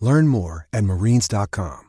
Learn 0.00 0.28
more 0.28 0.66
at 0.72 0.84
marines.com. 0.84 1.88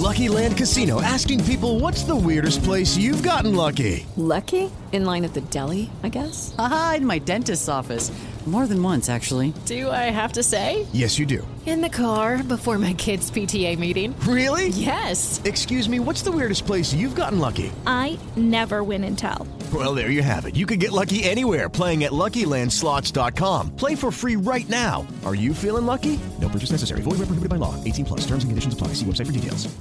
Lucky 0.00 0.28
Land 0.28 0.56
Casino 0.56 1.02
asking 1.02 1.44
people 1.44 1.78
what's 1.78 2.04
the 2.04 2.16
weirdest 2.16 2.62
place 2.62 2.96
you've 2.96 3.22
gotten 3.22 3.54
lucky? 3.54 4.06
Lucky? 4.16 4.70
In 4.92 5.04
line 5.04 5.24
at 5.24 5.34
the 5.34 5.40
deli, 5.42 5.90
I 6.02 6.08
guess? 6.08 6.54
Aha, 6.58 6.94
in 6.96 7.06
my 7.06 7.18
dentist's 7.18 7.68
office. 7.68 8.10
More 8.50 8.66
than 8.66 8.82
once, 8.82 9.08
actually. 9.08 9.54
Do 9.64 9.92
I 9.92 10.10
have 10.10 10.32
to 10.32 10.42
say? 10.42 10.84
Yes, 10.92 11.20
you 11.20 11.24
do. 11.24 11.46
In 11.66 11.80
the 11.80 11.88
car 11.88 12.42
before 12.42 12.78
my 12.78 12.94
kids' 12.94 13.30
PTA 13.30 13.78
meeting. 13.78 14.12
Really? 14.20 14.70
Yes. 14.70 15.40
Excuse 15.44 15.88
me, 15.88 16.00
what's 16.00 16.22
the 16.22 16.32
weirdest 16.32 16.66
place 16.66 16.92
you've 16.92 17.14
gotten 17.14 17.38
lucky? 17.38 17.70
I 17.86 18.18
never 18.34 18.82
win 18.82 19.04
and 19.04 19.16
tell. 19.16 19.46
Well, 19.72 19.94
there 19.94 20.10
you 20.10 20.24
have 20.24 20.46
it. 20.46 20.56
You 20.56 20.66
can 20.66 20.80
get 20.80 20.90
lucky 20.90 21.22
anywhere 21.22 21.68
playing 21.68 22.02
at 22.02 22.10
LuckyLandSlots.com. 22.10 23.76
Play 23.76 23.94
for 23.94 24.10
free 24.10 24.34
right 24.34 24.68
now. 24.68 25.06
Are 25.24 25.36
you 25.36 25.54
feeling 25.54 25.86
lucky? 25.86 26.18
No 26.40 26.48
purchase 26.48 26.72
necessary. 26.72 27.02
Void 27.02 27.20
where 27.20 27.30
prohibited 27.30 27.50
by 27.50 27.56
law. 27.56 27.76
18 27.84 28.04
plus. 28.04 28.20
Terms 28.22 28.42
and 28.42 28.50
conditions 28.50 28.74
apply. 28.74 28.88
See 28.94 29.06
website 29.06 29.26
for 29.26 29.32
details. 29.32 29.72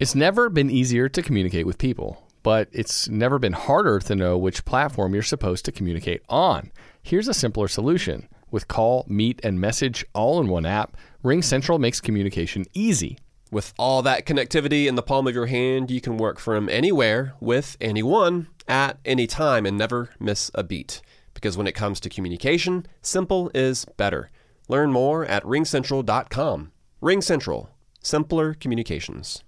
It's 0.00 0.16
never 0.16 0.50
been 0.50 0.68
easier 0.68 1.08
to 1.08 1.22
communicate 1.22 1.64
with 1.64 1.78
people, 1.78 2.26
but 2.42 2.68
it's 2.72 3.08
never 3.08 3.38
been 3.38 3.52
harder 3.52 4.00
to 4.00 4.16
know 4.16 4.36
which 4.36 4.64
platform 4.64 5.14
you're 5.14 5.22
supposed 5.22 5.64
to 5.66 5.72
communicate 5.72 6.22
on. 6.28 6.72
Here's 7.06 7.28
a 7.28 7.34
simpler 7.34 7.68
solution. 7.68 8.26
With 8.50 8.66
call, 8.66 9.04
meet, 9.06 9.38
and 9.44 9.60
message 9.60 10.04
all 10.12 10.40
in 10.40 10.48
one 10.48 10.66
app, 10.66 10.96
RingCentral 11.22 11.78
makes 11.78 12.00
communication 12.00 12.64
easy. 12.74 13.16
With 13.52 13.72
all 13.78 14.02
that 14.02 14.26
connectivity 14.26 14.88
in 14.88 14.96
the 14.96 15.04
palm 15.04 15.28
of 15.28 15.34
your 15.36 15.46
hand, 15.46 15.88
you 15.88 16.00
can 16.00 16.16
work 16.16 16.40
from 16.40 16.68
anywhere 16.68 17.34
with 17.38 17.76
anyone 17.80 18.48
at 18.66 18.98
any 19.04 19.28
time 19.28 19.66
and 19.66 19.78
never 19.78 20.10
miss 20.18 20.50
a 20.52 20.64
beat. 20.64 21.00
Because 21.32 21.56
when 21.56 21.68
it 21.68 21.76
comes 21.76 22.00
to 22.00 22.08
communication, 22.08 22.86
simple 23.02 23.52
is 23.54 23.84
better. 23.96 24.32
Learn 24.66 24.90
more 24.90 25.24
at 25.26 25.44
ringcentral.com. 25.44 26.72
RingCentral, 27.00 27.68
simpler 28.02 28.52
communications. 28.52 29.44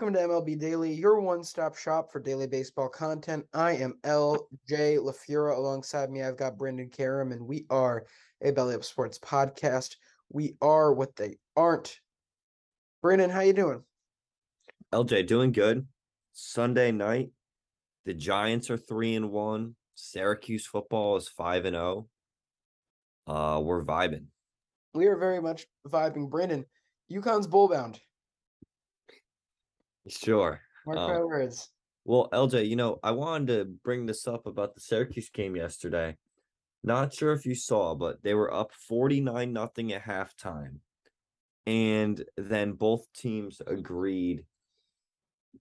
Welcome 0.00 0.14
to 0.14 0.28
MLB 0.28 0.58
Daily, 0.58 0.94
your 0.94 1.20
one-stop 1.20 1.76
shop 1.76 2.10
for 2.10 2.20
daily 2.20 2.46
baseball 2.46 2.88
content. 2.88 3.44
I 3.52 3.72
am 3.72 3.98
LJ 4.02 4.38
LaFura. 4.96 5.54
Alongside 5.54 6.10
me, 6.10 6.22
I've 6.22 6.38
got 6.38 6.56
Brendan 6.56 6.88
Karam, 6.88 7.32
and 7.32 7.46
we 7.46 7.66
are 7.68 8.06
a 8.40 8.50
Belly 8.50 8.74
Up 8.74 8.82
Sports 8.82 9.18
podcast. 9.18 9.96
We 10.30 10.54
are 10.62 10.94
what 10.94 11.14
they 11.16 11.36
aren't. 11.54 12.00
Brendan, 13.02 13.28
how 13.28 13.40
you 13.40 13.52
doing? 13.52 13.82
LJ, 14.90 15.26
doing 15.26 15.52
good. 15.52 15.86
Sunday 16.32 16.92
night, 16.92 17.32
the 18.06 18.14
Giants 18.14 18.70
are 18.70 18.78
three 18.78 19.16
and 19.16 19.30
one. 19.30 19.76
Syracuse 19.96 20.64
football 20.64 21.18
is 21.18 21.28
five 21.28 21.66
and 21.66 21.74
zero. 21.74 22.08
Uh, 23.26 23.60
we're 23.62 23.84
vibing. 23.84 24.28
We 24.94 25.08
are 25.08 25.18
very 25.18 25.42
much 25.42 25.66
vibing. 25.86 26.30
Brendan, 26.30 26.64
UConn's 27.12 27.46
bullbound. 27.46 28.00
Sure. 30.08 30.60
Mark 30.86 30.98
Um, 30.98 31.10
my 31.10 31.20
words. 31.20 31.70
Well, 32.04 32.28
LJ, 32.32 32.68
you 32.68 32.76
know, 32.76 32.98
I 33.02 33.10
wanted 33.10 33.46
to 33.48 33.64
bring 33.66 34.06
this 34.06 34.26
up 34.26 34.46
about 34.46 34.74
the 34.74 34.80
Syracuse 34.80 35.28
game 35.30 35.54
yesterday. 35.54 36.16
Not 36.82 37.12
sure 37.12 37.32
if 37.32 37.44
you 37.44 37.54
saw, 37.54 37.94
but 37.94 38.22
they 38.22 38.34
were 38.34 38.52
up 38.52 38.72
49 38.72 39.52
nothing 39.52 39.92
at 39.92 40.02
halftime. 40.02 40.78
And 41.66 42.24
then 42.36 42.72
both 42.72 43.12
teams 43.12 43.60
agreed 43.66 44.44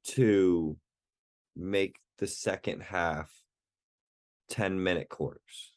to 0.06 0.78
make 1.56 1.98
the 2.18 2.28
second 2.28 2.82
half 2.82 3.30
10 4.50 4.82
minute 4.82 5.10
quarters. 5.10 5.74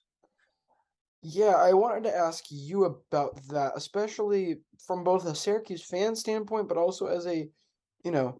Yeah, 1.22 1.54
I 1.56 1.72
wanted 1.72 2.04
to 2.04 2.16
ask 2.16 2.44
you 2.50 2.84
about 2.84 3.40
that, 3.48 3.72
especially 3.76 4.60
from 4.86 5.04
both 5.04 5.24
a 5.26 5.34
Syracuse 5.34 5.84
fan 5.84 6.16
standpoint, 6.16 6.68
but 6.68 6.76
also 6.76 7.06
as 7.06 7.26
a, 7.26 7.48
you 8.04 8.10
know, 8.10 8.38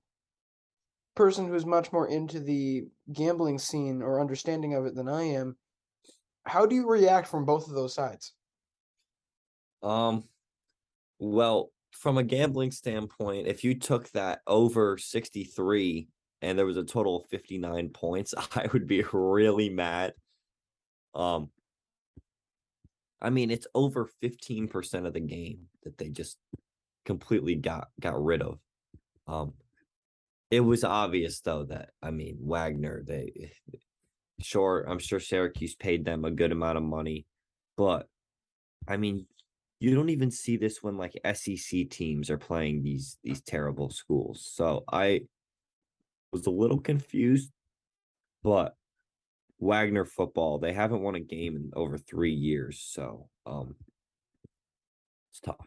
person 1.15 1.47
who's 1.47 1.67
much 1.67 1.93
more 1.93 2.09
into 2.09 2.41
the 2.41 2.85
gambling 3.13 3.59
scene 3.59 4.03
or 4.03 4.21
understanding 4.21 4.75
of 4.75 4.87
it 4.87 4.95
than 4.95 5.09
I 5.09 5.23
am. 5.23 5.57
How 6.45 6.67
do 6.67 6.75
you 6.75 6.89
react 6.89 7.29
from 7.29 7.45
both 7.45 7.69
of 7.69 7.75
those 7.75 7.95
sides? 7.95 8.33
Um, 9.83 10.25
well, 11.19 11.71
from 11.93 12.19
a 12.19 12.23
gambling 12.23 12.71
standpoint, 12.71 13.47
if 13.47 13.65
you 13.65 13.79
took 13.79 14.11
that 14.11 14.41
over 14.47 14.99
63 14.99 16.09
and 16.41 16.59
there 16.59 16.67
was 16.67 16.77
a 16.77 16.85
total 16.85 17.23
of 17.23 17.29
59 17.29 17.91
points, 17.91 18.35
I 18.55 18.69
would 18.73 18.87
be 18.87 19.05
really 19.13 19.69
mad. 19.69 20.15
Um, 21.15 21.51
I 23.21 23.31
mean, 23.31 23.51
it's 23.51 23.69
over 23.75 24.09
15% 24.23 25.07
of 25.07 25.13
the 25.13 25.21
game 25.21 25.69
that 25.85 25.97
they 25.97 26.09
just 26.09 26.39
completely 27.05 27.55
got 27.55 27.89
got 28.01 28.23
rid 28.23 28.43
of. 28.43 28.59
Um, 29.29 29.55
it 30.53 30.61
was 30.61 30.85
obvious 30.85 31.41
though 31.41 31.65
that 31.65 31.91
I 32.03 32.11
mean 32.11 32.37
Wagner, 32.43 33.03
they 33.07 33.53
sure 34.39 34.85
I'm 34.87 34.99
sure 34.99 35.19
Syracuse 35.19 35.75
paid 35.75 36.05
them 36.05 36.27
a 36.27 36.31
good 36.31 36.53
amount 36.53 36.77
of 36.77 36.85
money, 36.85 37.27
but 37.79 38.07
I 38.87 38.99
mean, 38.99 39.27
you 39.81 39.95
don't 39.95 40.11
even 40.11 40.31
see 40.31 40.59
this 40.59 40.83
when 40.83 40.99
like 40.99 41.19
SEC 41.35 41.89
teams 41.89 42.29
are 42.29 42.37
playing 42.37 42.83
these 42.83 43.19
these 43.25 43.41
terrible 43.41 43.89
schools. 43.89 44.47
So 44.53 44.85
I 44.93 45.23
was 46.33 46.45
a 46.47 46.51
little 46.51 46.81
confused, 46.81 47.51
but 48.43 48.75
Wagner 49.59 50.05
football, 50.05 50.59
they 50.59 50.75
haven't 50.75 51.01
won 51.01 51.15
a 51.15 51.21
game 51.21 51.57
in 51.57 51.71
over 51.75 51.97
3 51.97 52.31
years, 52.31 52.79
so 52.79 53.31
um 53.47 53.75
it's 55.31 55.41
tough. 55.41 55.67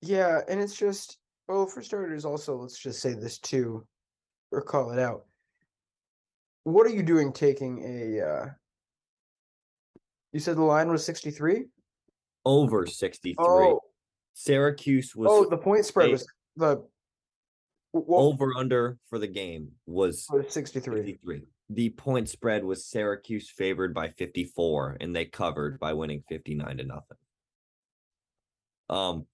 Yeah, 0.00 0.40
and 0.48 0.60
it's 0.60 0.76
just 0.76 1.20
well, 1.48 1.66
for 1.66 1.82
starters, 1.82 2.24
also 2.24 2.56
let's 2.56 2.78
just 2.78 3.00
say 3.00 3.14
this 3.14 3.38
too, 3.38 3.86
or 4.50 4.62
call 4.62 4.90
it 4.90 4.98
out. 4.98 5.24
What 6.64 6.86
are 6.86 6.90
you 6.90 7.02
doing 7.02 7.32
taking 7.32 7.82
a 7.84 8.26
uh 8.26 8.46
you 10.32 10.40
said 10.40 10.56
the 10.56 10.62
line 10.62 10.90
was 10.90 11.04
63? 11.04 11.64
Over 12.44 12.86
63. 12.86 13.36
Oh, 13.38 13.80
Syracuse 14.34 15.16
was 15.16 15.28
oh, 15.30 15.48
the 15.48 15.56
point 15.56 15.84
spread 15.84 16.08
eight. 16.08 16.12
was 16.12 16.26
the 16.56 16.84
what 17.92 18.20
over 18.20 18.52
under 18.56 18.98
for 19.08 19.18
the 19.18 19.28
game 19.28 19.70
was 19.86 20.26
was 20.30 20.52
63. 20.52 21.18
The 21.70 21.90
point 21.90 22.28
spread 22.28 22.64
was 22.64 22.84
Syracuse 22.84 23.50
favored 23.50 23.94
by 23.94 24.10
54 24.10 24.98
and 25.00 25.16
they 25.16 25.24
covered 25.24 25.80
by 25.80 25.94
winning 25.94 26.22
59 26.28 26.76
to 26.76 26.84
nothing. 26.84 27.16
Um 28.90 29.26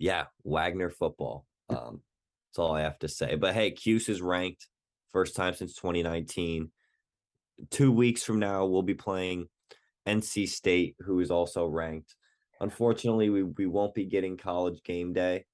yeah, 0.00 0.24
Wagner 0.42 0.90
football. 0.90 1.46
Um 1.68 2.00
that's 2.48 2.58
all 2.58 2.74
I 2.74 2.80
have 2.80 2.98
to 3.00 3.08
say. 3.08 3.36
But 3.36 3.54
hey, 3.54 3.70
Cuse 3.70 4.08
is 4.08 4.20
ranked 4.20 4.66
first 5.12 5.36
time 5.36 5.54
since 5.54 5.74
2019. 5.74 6.72
2 7.70 7.92
weeks 7.92 8.24
from 8.24 8.40
now 8.40 8.64
we'll 8.64 8.82
be 8.82 8.94
playing 8.94 9.46
NC 10.08 10.48
State 10.48 10.96
who 11.00 11.20
is 11.20 11.30
also 11.30 11.66
ranked. 11.66 12.16
Unfortunately, 12.60 13.30
we 13.30 13.44
we 13.44 13.66
won't 13.66 13.94
be 13.94 14.06
getting 14.06 14.36
college 14.36 14.82
game 14.82 15.12
day. 15.12 15.44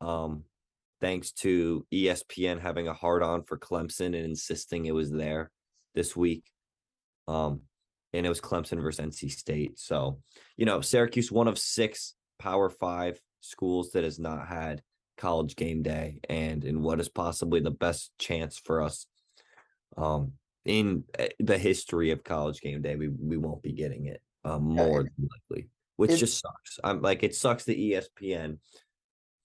Um 0.00 0.44
thanks 1.00 1.32
to 1.32 1.86
ESPN 1.92 2.60
having 2.60 2.88
a 2.88 2.94
hard 2.94 3.22
on 3.22 3.42
for 3.44 3.58
Clemson 3.58 4.06
and 4.06 4.16
insisting 4.16 4.86
it 4.86 4.94
was 4.94 5.10
there 5.10 5.50
this 5.94 6.16
week. 6.16 6.44
Um, 7.28 7.62
and 8.14 8.24
it 8.24 8.28
was 8.28 8.40
Clemson 8.40 8.80
versus 8.80 9.04
NC 9.04 9.30
State. 9.30 9.78
So, 9.78 10.20
you 10.56 10.64
know, 10.64 10.80
Syracuse, 10.80 11.32
one 11.32 11.48
of 11.48 11.58
six 11.58 12.14
Power 12.38 12.70
Five 12.70 13.20
schools 13.44 13.90
that 13.92 14.04
has 14.04 14.18
not 14.18 14.46
had 14.46 14.82
college 15.16 15.56
game 15.56 15.82
day, 15.82 16.20
and 16.28 16.64
in 16.64 16.82
what 16.82 17.00
is 17.00 17.08
possibly 17.08 17.60
the 17.60 17.70
best 17.70 18.12
chance 18.18 18.58
for 18.58 18.82
us 18.82 19.06
um, 19.96 20.32
in 20.64 21.04
eh, 21.18 21.28
the 21.38 21.58
history 21.58 22.10
of 22.10 22.24
college 22.24 22.60
game 22.60 22.82
day, 22.82 22.96
we 22.96 23.08
we 23.08 23.36
won't 23.36 23.62
be 23.62 23.72
getting 23.72 24.06
it 24.06 24.22
uh, 24.44 24.58
more 24.58 25.02
than 25.02 25.28
likely, 25.50 25.68
which 25.96 26.18
just 26.18 26.40
sucks. 26.40 26.78
I'm 26.82 27.02
like, 27.02 27.22
it 27.22 27.34
sucks 27.34 27.64
that 27.64 27.78
ESPN 27.78 28.58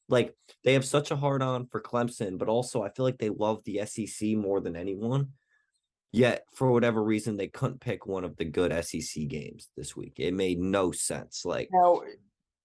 like 0.09 0.35
they 0.63 0.73
have 0.73 0.85
such 0.85 1.11
a 1.11 1.15
hard 1.15 1.41
on 1.41 1.67
for 1.67 1.81
Clemson, 1.81 2.37
but 2.37 2.49
also 2.49 2.83
I 2.83 2.89
feel 2.89 3.05
like 3.05 3.19
they 3.19 3.29
love 3.29 3.63
the 3.63 3.85
SEC 3.85 4.29
more 4.29 4.59
than 4.59 4.75
anyone. 4.75 5.29
Yet, 6.11 6.45
for 6.55 6.71
whatever 6.71 7.03
reason, 7.03 7.37
they 7.37 7.47
couldn't 7.47 7.81
pick 7.81 8.07
one 8.07 8.23
of 8.23 8.35
the 8.35 8.45
good 8.45 8.71
SEC 8.83 9.27
games 9.27 9.69
this 9.77 9.95
week. 9.95 10.13
It 10.17 10.33
made 10.33 10.57
no 10.57 10.91
sense. 10.91 11.45
Like 11.45 11.69
Now, 11.71 12.01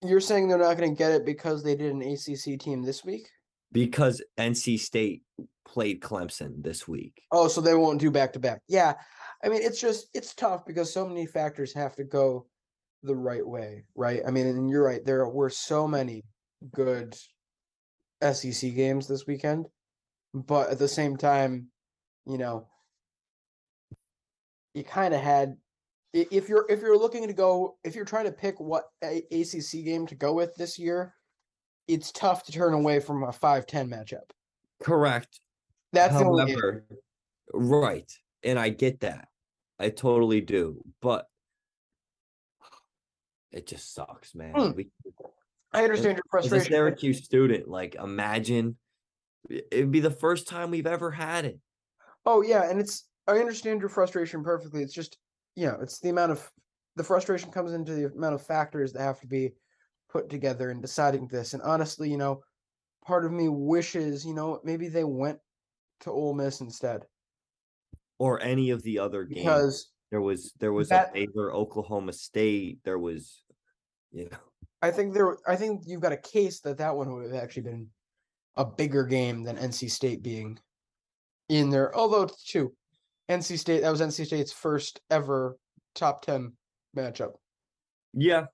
you're 0.08 0.20
saying 0.20 0.48
they're 0.48 0.58
not 0.58 0.76
going 0.76 0.90
to 0.90 0.98
get 0.98 1.12
it 1.12 1.24
because 1.24 1.62
they 1.62 1.74
did 1.74 1.92
an 1.92 2.02
ACC 2.02 2.58
team 2.58 2.82
this 2.82 3.04
week? 3.04 3.28
because 3.74 4.22
NC 4.38 4.78
State 4.78 5.22
played 5.66 6.00
Clemson 6.00 6.62
this 6.62 6.88
week. 6.88 7.20
Oh, 7.30 7.48
so 7.48 7.60
they 7.60 7.74
won't 7.74 8.00
do 8.00 8.10
back 8.10 8.32
to 8.32 8.38
back. 8.38 8.60
Yeah. 8.68 8.94
I 9.44 9.48
mean, 9.48 9.60
it's 9.60 9.80
just 9.80 10.06
it's 10.14 10.32
tough 10.32 10.64
because 10.64 10.90
so 10.90 11.06
many 11.06 11.26
factors 11.26 11.74
have 11.74 11.94
to 11.96 12.04
go 12.04 12.46
the 13.02 13.16
right 13.16 13.46
way, 13.46 13.84
right? 13.94 14.22
I 14.26 14.30
mean, 14.30 14.46
and 14.46 14.70
you're 14.70 14.84
right. 14.84 15.04
There 15.04 15.28
were 15.28 15.50
so 15.50 15.86
many 15.86 16.24
good 16.72 17.14
SEC 18.22 18.74
games 18.74 19.06
this 19.06 19.26
weekend, 19.26 19.66
but 20.32 20.70
at 20.70 20.78
the 20.78 20.88
same 20.88 21.16
time, 21.18 21.66
you 22.26 22.38
know, 22.38 22.68
you 24.72 24.84
kind 24.84 25.12
of 25.12 25.20
had 25.20 25.56
if 26.14 26.48
you're 26.48 26.64
if 26.68 26.80
you're 26.80 26.96
looking 26.96 27.26
to 27.26 27.32
go 27.32 27.76
if 27.82 27.94
you're 27.94 28.04
trying 28.04 28.24
to 28.26 28.32
pick 28.32 28.58
what 28.60 28.84
a- 29.02 29.26
ACC 29.32 29.84
game 29.84 30.06
to 30.06 30.14
go 30.14 30.32
with 30.32 30.54
this 30.54 30.78
year, 30.78 31.14
it's 31.88 32.12
tough 32.12 32.44
to 32.44 32.52
turn 32.52 32.72
away 32.72 33.00
from 33.00 33.24
a 33.24 33.28
5-10 33.28 33.88
matchup. 33.88 34.30
Correct. 34.82 35.40
That's. 35.92 36.14
However, 36.14 36.86
right. 37.52 38.10
And 38.42 38.58
I 38.58 38.68
get 38.68 39.00
that. 39.00 39.28
I 39.78 39.90
totally 39.90 40.40
do. 40.40 40.82
But 41.02 41.26
it 43.50 43.66
just 43.66 43.92
sucks, 43.94 44.34
man. 44.34 44.54
Hmm. 44.54 44.70
We, 44.76 44.88
I 45.72 45.82
understand 45.82 46.16
your 46.16 46.38
as 46.38 46.46
a 46.46 46.48
frustration. 46.48 46.72
Syracuse 46.72 47.24
student, 47.24 47.68
like 47.68 47.96
imagine 47.96 48.76
it'd 49.48 49.90
be 49.90 50.00
the 50.00 50.10
first 50.10 50.46
time 50.46 50.70
we've 50.70 50.86
ever 50.86 51.10
had 51.10 51.44
it. 51.44 51.58
Oh 52.24 52.42
yeah, 52.42 52.70
and 52.70 52.80
it's 52.80 53.04
I 53.26 53.38
understand 53.38 53.80
your 53.80 53.88
frustration 53.88 54.44
perfectly. 54.44 54.82
It's 54.82 54.94
just 54.94 55.18
you 55.56 55.66
know, 55.66 55.78
it's 55.80 56.00
the 56.00 56.10
amount 56.10 56.32
of 56.32 56.50
the 56.96 57.04
frustration 57.04 57.50
comes 57.50 57.72
into 57.72 57.94
the 57.94 58.06
amount 58.06 58.34
of 58.34 58.42
factors 58.46 58.92
that 58.92 59.02
have 59.02 59.20
to 59.20 59.26
be 59.26 59.52
put 60.08 60.28
together 60.28 60.70
in 60.70 60.80
deciding 60.80 61.26
this. 61.28 61.54
And 61.54 61.62
honestly, 61.62 62.10
you 62.10 62.16
know, 62.16 62.42
part 63.04 63.24
of 63.24 63.32
me 63.32 63.48
wishes, 63.48 64.24
you 64.24 64.34
know, 64.34 64.60
maybe 64.64 64.88
they 64.88 65.04
went 65.04 65.38
to 66.00 66.10
Ole 66.10 66.34
Miss 66.34 66.60
instead. 66.60 67.04
Or 68.18 68.40
any 68.40 68.70
of 68.70 68.82
the 68.82 68.98
other 68.98 69.24
games. 69.24 69.40
Because 69.40 69.90
there 70.10 70.20
was 70.20 70.52
there 70.60 70.72
was 70.72 70.88
that- 70.88 71.10
a 71.10 71.26
Baylor, 71.26 71.52
Oklahoma 71.52 72.12
State. 72.12 72.78
There 72.84 72.98
was, 72.98 73.42
you 74.12 74.28
know, 74.30 74.38
I 74.82 74.90
think 74.90 75.14
there 75.14 75.36
I 75.48 75.56
think 75.56 75.82
you've 75.86 76.00
got 76.00 76.12
a 76.12 76.16
case 76.16 76.60
that 76.60 76.78
that 76.78 76.94
one 76.94 77.12
would 77.12 77.32
have 77.32 77.42
actually 77.42 77.62
been 77.62 77.88
a 78.56 78.64
bigger 78.64 79.04
game 79.04 79.42
than 79.42 79.56
NC 79.56 79.90
State 79.90 80.22
being 80.22 80.58
in 81.48 81.70
there. 81.70 81.94
Although 81.96 82.28
too, 82.46 82.72
NC 83.30 83.58
State 83.58 83.82
that 83.82 83.90
was 83.90 84.00
NC 84.00 84.26
State's 84.26 84.52
first 84.52 85.00
ever 85.10 85.56
top 85.94 86.22
10 86.24 86.52
matchup. 86.96 87.34
yeah, 88.12 88.46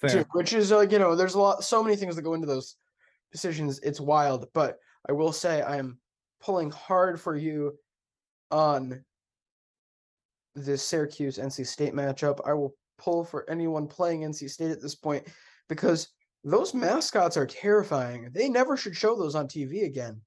fair. 0.00 0.24
which 0.32 0.52
is 0.52 0.70
like 0.70 0.92
you 0.92 0.98
know 0.98 1.14
there's 1.14 1.34
a 1.34 1.40
lot 1.40 1.64
so 1.64 1.82
many 1.82 1.96
things 1.96 2.16
that 2.16 2.22
go 2.22 2.34
into 2.34 2.46
those 2.46 2.76
decisions 3.32 3.78
it's 3.80 4.00
wild 4.00 4.46
but 4.54 4.78
i 5.08 5.12
will 5.12 5.32
say 5.32 5.60
i 5.62 5.76
am 5.76 5.98
pulling 6.40 6.70
hard 6.70 7.20
for 7.20 7.36
you 7.36 7.76
on 8.50 9.04
this 10.54 10.82
syracuse 10.82 11.38
nc 11.38 11.66
state 11.66 11.92
matchup 11.92 12.40
i 12.46 12.52
will 12.52 12.74
pull 12.98 13.24
for 13.24 13.48
anyone 13.50 13.86
playing 13.86 14.22
nc 14.22 14.48
state 14.48 14.70
at 14.70 14.80
this 14.80 14.94
point 14.94 15.26
because 15.68 16.08
those 16.44 16.72
mascots 16.72 17.36
are 17.36 17.46
terrifying 17.46 18.30
they 18.32 18.48
never 18.48 18.76
should 18.76 18.96
show 18.96 19.14
those 19.14 19.34
on 19.34 19.46
tv 19.46 19.84
again 19.84 20.20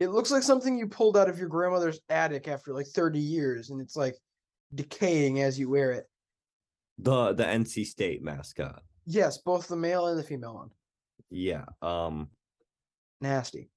it 0.00 0.08
looks 0.08 0.30
like 0.30 0.42
something 0.42 0.76
you 0.76 0.86
pulled 0.88 1.16
out 1.16 1.28
of 1.28 1.38
your 1.38 1.48
grandmother's 1.48 2.00
attic 2.08 2.48
after 2.48 2.72
like 2.72 2.86
30 2.86 3.18
years 3.18 3.70
and 3.70 3.80
it's 3.80 3.96
like 3.96 4.16
decaying 4.74 5.40
as 5.40 5.58
you 5.58 5.70
wear 5.70 5.92
it 5.92 6.04
The 6.98 7.32
the 7.32 7.44
NC 7.44 7.86
State 7.86 8.22
mascot. 8.22 8.82
Yes, 9.06 9.38
both 9.38 9.68
the 9.68 9.76
male 9.76 10.06
and 10.06 10.18
the 10.18 10.22
female 10.22 10.54
one. 10.54 10.70
Yeah. 11.30 11.64
Um. 11.82 12.28
Nasty. 13.20 13.70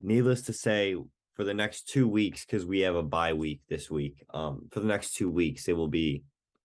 needless 0.00 0.42
to 0.42 0.52
say 0.52 0.96
for 1.34 1.44
the 1.44 1.54
next 1.54 1.88
two 1.88 2.06
weeks 2.08 2.44
because 2.44 2.64
we 2.64 2.80
have 2.80 2.94
a 2.96 3.02
bye 3.02 3.32
week 3.32 3.60
this 3.68 3.90
week 3.90 4.24
um 4.32 4.68
for 4.70 4.80
the 4.80 4.86
next 4.86 5.14
two 5.14 5.28
weeks 5.30 5.66
it 5.68 5.72
will 5.76 5.88
be 5.88 6.22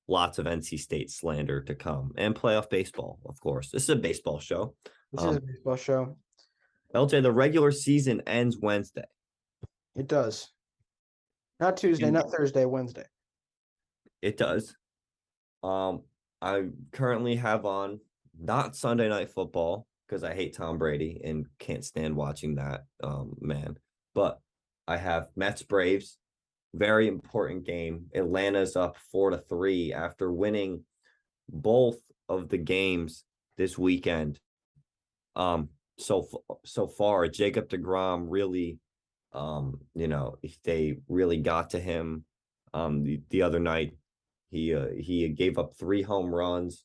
lots 0.08 0.38
of 0.40 0.46
nc 0.46 0.78
state 0.80 1.10
slander 1.10 1.62
to 1.62 1.74
come 1.76 2.12
and 2.18 2.36
playoff 2.36 2.70
baseball 2.70 3.20
of 3.26 3.40
course 3.40 3.70
this 3.72 3.84
is 3.84 3.90
a 3.90 3.96
baseball 3.96 4.40
show 4.40 4.74
This 5.12 5.22
is 5.22 5.26
a 5.28 5.30
Um, 5.30 5.40
baseball 5.46 5.76
show. 5.76 6.18
Lj 6.96 7.22
the 7.22 7.32
regular 7.32 7.72
season 7.72 8.22
ends 8.28 8.58
wednesday 8.60 9.06
It 9.96 10.08
does. 10.08 10.50
Not 11.60 11.76
Tuesday, 11.78 12.06
And- 12.06 12.14
not 12.14 12.32
Thursday, 12.32 12.66
Wednesday. 12.66 13.06
it 14.22 14.38
does 14.38 14.76
um 15.64 16.04
i 16.42 16.64
currently 16.94 17.36
have 17.36 17.66
on 17.66 18.00
not 18.40 18.76
sunday 18.76 19.10
night 19.10 19.30
football 19.30 19.86
because 20.08 20.24
i 20.24 20.34
hate 20.34 20.56
tom 20.56 20.78
brady 20.78 21.20
and 21.24 21.46
can't 21.60 21.84
stand 21.84 22.16
watching 22.16 22.56
that 22.56 22.86
um 23.04 23.36
man 23.42 23.76
but 24.16 24.40
i 24.88 24.96
have 24.96 25.28
mets 25.36 25.64
braves 25.64 26.18
very 26.74 27.08
important 27.10 27.66
game 27.66 28.06
atlanta's 28.16 28.76
up 28.78 28.96
four 29.12 29.32
to 29.32 29.38
three 29.38 29.92
after 29.94 30.32
winning 30.32 30.84
both 31.50 31.98
of 32.30 32.48
the 32.48 32.58
games 32.58 33.26
this 33.58 33.78
weekend 33.78 34.40
um 35.36 35.68
so 36.00 36.28
so 36.66 36.88
far 36.88 37.28
jacob 37.28 37.69
deGrom 37.69 38.25
really 38.30 38.80
um 39.34 39.80
you 39.94 40.07
know 40.07 40.38
they 40.64 40.97
really 41.07 41.38
got 41.38 41.69
to 41.71 41.80
him 41.80 42.24
um 42.74 43.04
the, 43.04 43.21
the 43.30 43.42
other 43.42 43.59
night 43.59 43.94
he 44.52 44.74
uh, 44.74 44.88
he 44.97 45.28
gave 45.30 45.57
up 45.57 45.76
three 45.76 46.02
home 46.02 46.33
runs. 46.33 46.83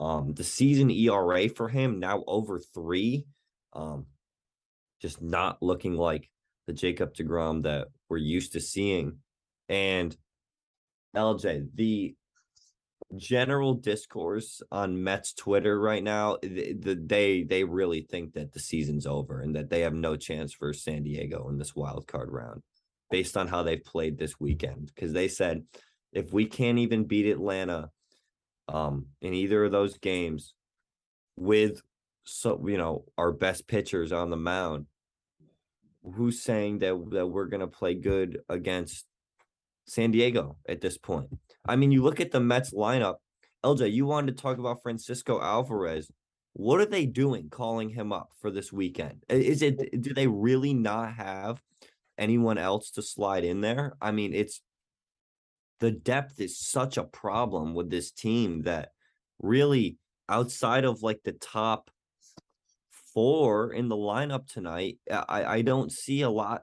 Um, 0.00 0.34
the 0.34 0.44
season 0.44 0.90
ERA 0.90 1.48
for 1.48 1.68
him 1.68 2.00
now 2.00 2.24
over 2.26 2.58
three. 2.58 3.26
Um, 3.72 4.06
just 5.00 5.22
not 5.22 5.62
looking 5.62 5.94
like 5.94 6.28
the 6.66 6.72
Jacob 6.72 7.14
deGrom 7.14 7.62
that 7.62 7.88
we're 8.08 8.16
used 8.16 8.52
to 8.52 8.60
seeing. 8.60 9.18
And 9.68 10.16
LJ, 11.14 11.68
the 11.74 12.16
general 13.16 13.74
discourse 13.74 14.62
on 14.70 15.02
Mets 15.02 15.32
Twitter 15.32 15.78
right 15.78 16.02
now, 16.02 16.36
th- 16.36 16.76
the, 16.80 16.94
they 16.94 17.42
they 17.42 17.64
really 17.64 18.02
think 18.02 18.34
that 18.34 18.52
the 18.52 18.60
season's 18.60 19.06
over 19.06 19.40
and 19.40 19.54
that 19.56 19.70
they 19.70 19.80
have 19.80 19.94
no 19.94 20.16
chance 20.16 20.52
for 20.52 20.72
San 20.72 21.02
Diego 21.02 21.48
in 21.48 21.58
this 21.58 21.74
wild 21.74 22.06
card 22.06 22.30
round, 22.30 22.62
based 23.10 23.36
on 23.36 23.48
how 23.48 23.62
they've 23.62 23.84
played 23.84 24.18
this 24.18 24.40
weekend. 24.40 24.90
Because 24.94 25.12
they 25.12 25.28
said 25.28 25.64
if 26.12 26.32
we 26.32 26.46
can't 26.46 26.78
even 26.78 27.04
beat 27.04 27.26
Atlanta 27.26 27.90
um 28.68 29.06
in 29.20 29.34
either 29.34 29.64
of 29.64 29.72
those 29.72 29.98
games 29.98 30.54
with 31.36 31.82
so 32.24 32.66
you 32.66 32.78
know 32.78 33.04
our 33.18 33.32
best 33.32 33.66
pitchers 33.66 34.10
on 34.10 34.30
the 34.30 34.36
mound 34.36 34.86
who's 36.14 36.42
saying 36.42 36.78
that 36.78 36.94
that 37.10 37.26
we're 37.26 37.46
to 37.60 37.66
play 37.66 37.94
good 37.94 38.40
against 38.48 39.04
San 39.86 40.10
Diego 40.10 40.56
at 40.68 40.80
this 40.80 40.98
point. 40.98 41.28
I 41.66 41.76
mean 41.76 41.92
you 41.92 42.02
look 42.02 42.20
at 42.20 42.30
the 42.30 42.40
Mets 42.40 42.72
lineup. 42.72 43.16
LJ 43.64 43.92
you 43.92 44.06
wanted 44.06 44.36
to 44.36 44.42
talk 44.42 44.58
about 44.58 44.82
Francisco 44.82 45.40
Alvarez. 45.40 46.10
What 46.52 46.80
are 46.80 46.86
they 46.86 47.06
doing 47.06 47.48
calling 47.50 47.88
him 47.88 48.12
up 48.12 48.30
for 48.40 48.50
this 48.50 48.72
weekend? 48.72 49.24
Is 49.28 49.62
it 49.62 50.00
do 50.00 50.14
they 50.14 50.26
really 50.26 50.74
not 50.74 51.14
have 51.14 51.60
anyone 52.16 52.58
else 52.58 52.90
to 52.92 53.02
slide 53.02 53.44
in 53.44 53.60
there? 53.60 53.94
I 54.00 54.12
mean 54.12 54.34
it's 54.34 54.60
the 55.80 55.90
depth 55.90 56.40
is 56.40 56.58
such 56.58 56.96
a 56.96 57.04
problem 57.04 57.74
with 57.74 57.90
this 57.90 58.10
team 58.10 58.62
that 58.62 58.90
really 59.40 59.98
outside 60.28 60.84
of 60.84 61.02
like 61.02 61.20
the 61.24 61.32
top 61.32 61.90
four 63.12 63.72
in 63.72 63.88
the 63.88 63.96
lineup 63.96 64.46
tonight 64.46 64.98
i 65.10 65.44
i 65.44 65.62
don't 65.62 65.92
see 65.92 66.22
a 66.22 66.30
lot 66.30 66.62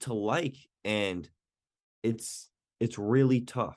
to 0.00 0.14
like 0.14 0.56
and 0.84 1.28
it's 2.02 2.49
it's 2.80 2.98
really 2.98 3.42
tough 3.42 3.76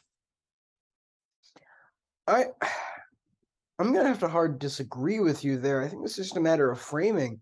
I 2.27 2.45
I'm 3.79 3.91
gonna 3.91 4.07
have 4.07 4.19
to 4.19 4.27
hard 4.27 4.59
disagree 4.59 5.19
with 5.19 5.43
you 5.43 5.57
there. 5.57 5.81
I 5.81 5.87
think 5.87 6.03
this 6.03 6.17
is 6.17 6.27
just 6.27 6.37
a 6.37 6.41
matter 6.41 6.69
of 6.69 6.79
framing. 6.79 7.41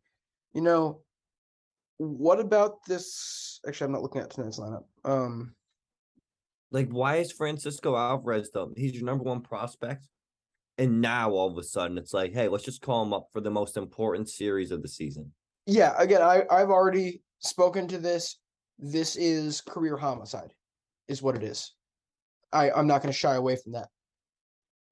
You 0.54 0.62
know, 0.62 1.02
what 1.98 2.40
about 2.40 2.84
this? 2.88 3.60
Actually, 3.68 3.86
I'm 3.86 3.92
not 3.92 4.02
looking 4.02 4.22
at 4.22 4.32
tonight's 4.32 4.60
lineup. 4.60 4.86
Um, 5.04 5.54
Like, 6.72 6.90
why 6.90 7.18
is 7.18 7.32
Francisco 7.32 7.96
Alvarez 7.96 8.50
though? 8.54 8.72
He's 8.76 8.96
your 8.96 9.04
number 9.04 9.24
one 9.26 9.42
prospect. 9.42 10.08
And 10.78 11.02
now 11.02 11.32
all 11.32 11.52
of 11.52 11.58
a 11.58 11.64
sudden 11.64 11.98
it's 11.98 12.14
like, 12.14 12.34
hey, 12.34 12.48
let's 12.48 12.64
just 12.64 12.82
call 12.82 13.04
him 13.04 13.14
up 13.14 13.28
for 13.34 13.42
the 13.42 13.52
most 13.52 13.78
important 13.78 14.30
series 14.30 14.72
of 14.72 14.82
the 14.82 14.88
season. 14.88 15.32
yeah, 15.68 15.94
again, 15.98 16.22
I 16.22 16.44
I've 16.50 16.72
already 16.72 17.22
spoken 17.40 17.88
to 17.90 17.98
this. 17.98 18.40
This 18.80 19.16
is 19.16 19.62
career 19.62 19.98
homicide, 19.98 20.54
is 21.08 21.22
what 21.22 21.36
it 21.36 21.44
is. 21.44 21.74
I 22.52 22.72
I'm 22.72 22.88
not 22.88 23.02
going 23.02 23.12
to 23.12 23.18
shy 23.18 23.36
away 23.36 23.56
from 23.56 23.74
that. 23.74 23.88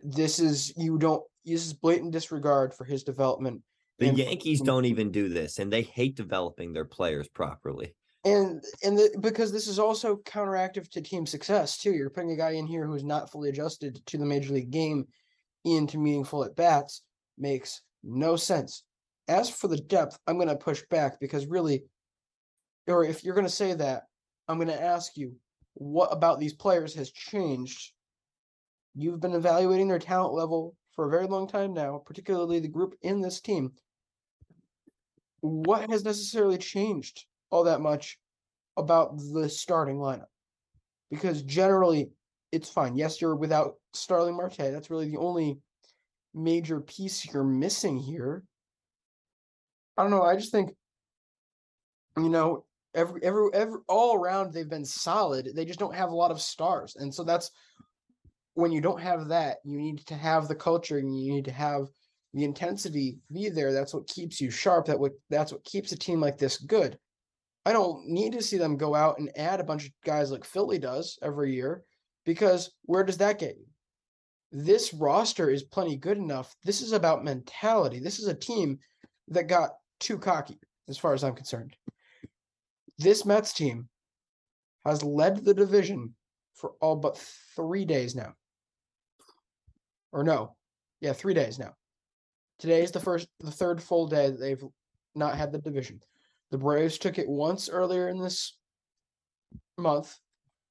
This 0.01 0.39
is 0.39 0.73
you 0.77 0.97
don't. 0.97 1.23
This 1.45 1.65
is 1.65 1.73
blatant 1.73 2.11
disregard 2.11 2.73
for 2.73 2.83
his 2.83 3.03
development. 3.03 3.61
The 3.97 4.09
and- 4.09 4.17
Yankees 4.17 4.61
don't 4.61 4.85
even 4.85 5.11
do 5.11 5.29
this, 5.29 5.59
and 5.59 5.71
they 5.71 5.81
hate 5.81 6.15
developing 6.15 6.71
their 6.73 6.85
players 6.85 7.27
properly. 7.27 7.95
and 8.25 8.63
and 8.83 8.97
the, 8.97 9.17
because 9.19 9.51
this 9.51 9.67
is 9.67 9.79
also 9.79 10.17
counteractive 10.17 10.89
to 10.91 11.01
team 11.01 11.25
success 11.25 11.77
too. 11.77 11.91
You're 11.91 12.09
putting 12.09 12.31
a 12.31 12.37
guy 12.37 12.51
in 12.51 12.67
here 12.67 12.85
who's 12.85 13.03
not 13.03 13.31
fully 13.31 13.49
adjusted 13.49 14.05
to 14.07 14.17
the 14.17 14.25
major 14.25 14.53
league 14.53 14.71
game 14.71 15.05
into 15.65 15.97
meaningful 15.97 16.43
at 16.43 16.55
bats 16.55 17.01
makes 17.37 17.81
no 18.03 18.35
sense. 18.35 18.83
As 19.27 19.49
for 19.49 19.67
the 19.67 19.77
depth, 19.77 20.17
I'm 20.25 20.37
going 20.37 20.47
to 20.47 20.55
push 20.55 20.81
back 20.89 21.19
because 21.19 21.45
really, 21.45 21.83
or 22.87 23.03
if 23.03 23.23
you're 23.23 23.35
going 23.35 23.45
to 23.45 23.51
say 23.51 23.73
that, 23.73 24.03
I'm 24.47 24.57
going 24.57 24.69
to 24.69 24.81
ask 24.81 25.15
you, 25.15 25.35
what 25.73 26.09
about 26.11 26.39
these 26.39 26.53
players 26.53 26.95
has 26.95 27.11
changed? 27.11 27.93
You've 28.95 29.19
been 29.19 29.35
evaluating 29.35 29.88
their 29.88 29.99
talent 29.99 30.33
level 30.33 30.75
for 30.95 31.07
a 31.07 31.11
very 31.11 31.27
long 31.27 31.47
time 31.47 31.73
now, 31.73 32.01
particularly 32.05 32.59
the 32.59 32.67
group 32.67 32.95
in 33.01 33.21
this 33.21 33.39
team. 33.39 33.71
What 35.41 35.89
has 35.89 36.03
necessarily 36.03 36.57
changed 36.57 37.25
all 37.49 37.63
that 37.63 37.81
much 37.81 38.17
about 38.75 39.17
the 39.17 39.47
starting 39.47 39.97
lineup? 39.97 40.25
Because 41.09 41.41
generally, 41.43 42.11
it's 42.51 42.69
fine. 42.69 42.95
Yes, 42.95 43.21
you're 43.21 43.35
without 43.35 43.75
Starling 43.93 44.35
Marte. 44.35 44.57
That's 44.57 44.89
really 44.89 45.09
the 45.09 45.17
only 45.17 45.59
major 46.33 46.79
piece 46.79 47.25
you're 47.31 47.43
missing 47.43 47.97
here. 47.97 48.43
I 49.97 50.03
don't 50.03 50.11
know. 50.11 50.23
I 50.23 50.35
just 50.35 50.51
think, 50.51 50.71
you 52.17 52.29
know, 52.29 52.65
every 52.96 53.22
every 53.24 53.50
every 53.53 53.79
all 53.88 54.15
around 54.15 54.53
they've 54.53 54.69
been 54.69 54.86
solid. 54.86 55.51
They 55.55 55.65
just 55.65 55.79
don't 55.79 55.96
have 55.96 56.10
a 56.10 56.15
lot 56.15 56.31
of 56.31 56.41
stars, 56.41 56.96
and 56.96 57.13
so 57.13 57.24
that's 57.24 57.51
when 58.53 58.72
you 58.72 58.81
don't 58.81 59.01
have 59.01 59.27
that. 59.29 59.58
You 59.63 59.77
need 59.77 60.05
to 60.08 60.15
have 60.15 60.48
the 60.48 60.55
culture, 60.55 60.98
and 60.98 61.17
you 61.19 61.34
need 61.34 61.46
to 61.46 61.51
have 61.51 61.88
the 62.34 62.43
intensity 62.43 63.17
be 63.31 63.50
there. 63.50 63.74
That's 63.74 63.93
what 63.93 64.08
keeps 64.08 64.39
you 64.39 64.51
sharp. 64.51 64.86
That 64.86 65.00
what 65.00 65.13
that's 65.29 65.51
what 65.51 65.63
keeps 65.63 65.91
a 65.91 65.98
team 65.98 66.19
like 66.19 66.38
this 66.38 66.58
good. 66.58 66.98
I 67.65 67.74
don't 67.74 68.08
need 68.08 68.34
to 68.34 68.41
see 68.41 68.58
them 68.58 68.77
go 68.77 68.96
out 68.96 69.19
and 69.19 69.31
add 69.38 69.60
a 69.60 69.65
bunch 69.65 69.86
of 69.86 69.91
guys 70.03 70.31
like 70.31 70.46
Philly 70.46 70.79
does 70.79 71.19
every 71.22 71.53
year 71.53 71.84
because 72.25 72.72
where 72.84 73.03
does 73.03 73.17
that 73.17 73.39
get 73.39 73.58
you? 73.58 73.65
This 74.51 74.93
roster 74.93 75.50
is 75.50 75.63
plenty 75.63 75.96
good 75.96 76.17
enough. 76.17 76.55
This 76.63 76.81
is 76.81 76.93
about 76.93 77.24
mentality. 77.24 78.00
This 78.00 78.17
is 78.17 78.27
a 78.27 78.34
team 78.34 78.79
that 79.27 79.48
got 79.48 79.72
too 80.00 80.17
cocky, 80.17 80.60
as 80.88 80.98
far 80.98 81.13
as 81.13 81.24
I'm 81.24 81.36
concerned. 81.36 81.75
This 82.99 83.25
Mets 83.25 83.53
team 83.53 83.87
has 84.85 85.01
led 85.03 85.45
the 85.45 85.53
division 85.53 86.13
for 86.53 86.73
all 86.81 86.97
but 86.97 87.17
three 87.55 87.85
days 87.85 88.13
now. 88.13 88.33
Or 90.11 90.23
no, 90.23 90.57
yeah, 90.99 91.13
three 91.13 91.33
days 91.33 91.57
now. 91.57 91.73
Today 92.59 92.83
is 92.83 92.91
the 92.91 92.99
first, 92.99 93.29
the 93.39 93.51
third 93.51 93.81
full 93.81 94.07
day 94.07 94.29
that 94.29 94.39
they've 94.39 94.63
not 95.15 95.35
had 95.35 95.53
the 95.53 95.59
division. 95.59 96.01
The 96.51 96.57
Braves 96.57 96.97
took 96.97 97.17
it 97.17 97.29
once 97.29 97.69
earlier 97.69 98.09
in 98.09 98.19
this 98.19 98.57
month, 99.77 100.17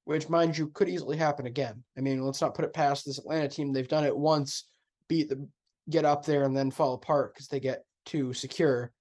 which, 0.03 0.29
mind 0.29 0.55
you, 0.55 0.67
could 0.67 0.87
easily 0.87 1.17
happen 1.17 1.47
again. 1.47 1.83
I 1.97 2.01
mean, 2.01 2.21
let's 2.23 2.41
not 2.41 2.53
put 2.53 2.65
it 2.65 2.73
past 2.73 3.05
this 3.05 3.17
Atlanta 3.17 3.47
team. 3.47 3.73
They've 3.73 3.87
done 3.87 4.03
it 4.05 4.15
once, 4.15 4.65
beat 5.07 5.29
the, 5.29 5.47
get 5.89 6.05
up 6.05 6.25
there, 6.25 6.43
and 6.43 6.55
then 6.55 6.69
fall 6.69 6.93
apart 6.93 7.33
because 7.33 7.47
they 7.47 7.59
get 7.59 7.85
too 8.05 8.33
secure. 8.33 8.91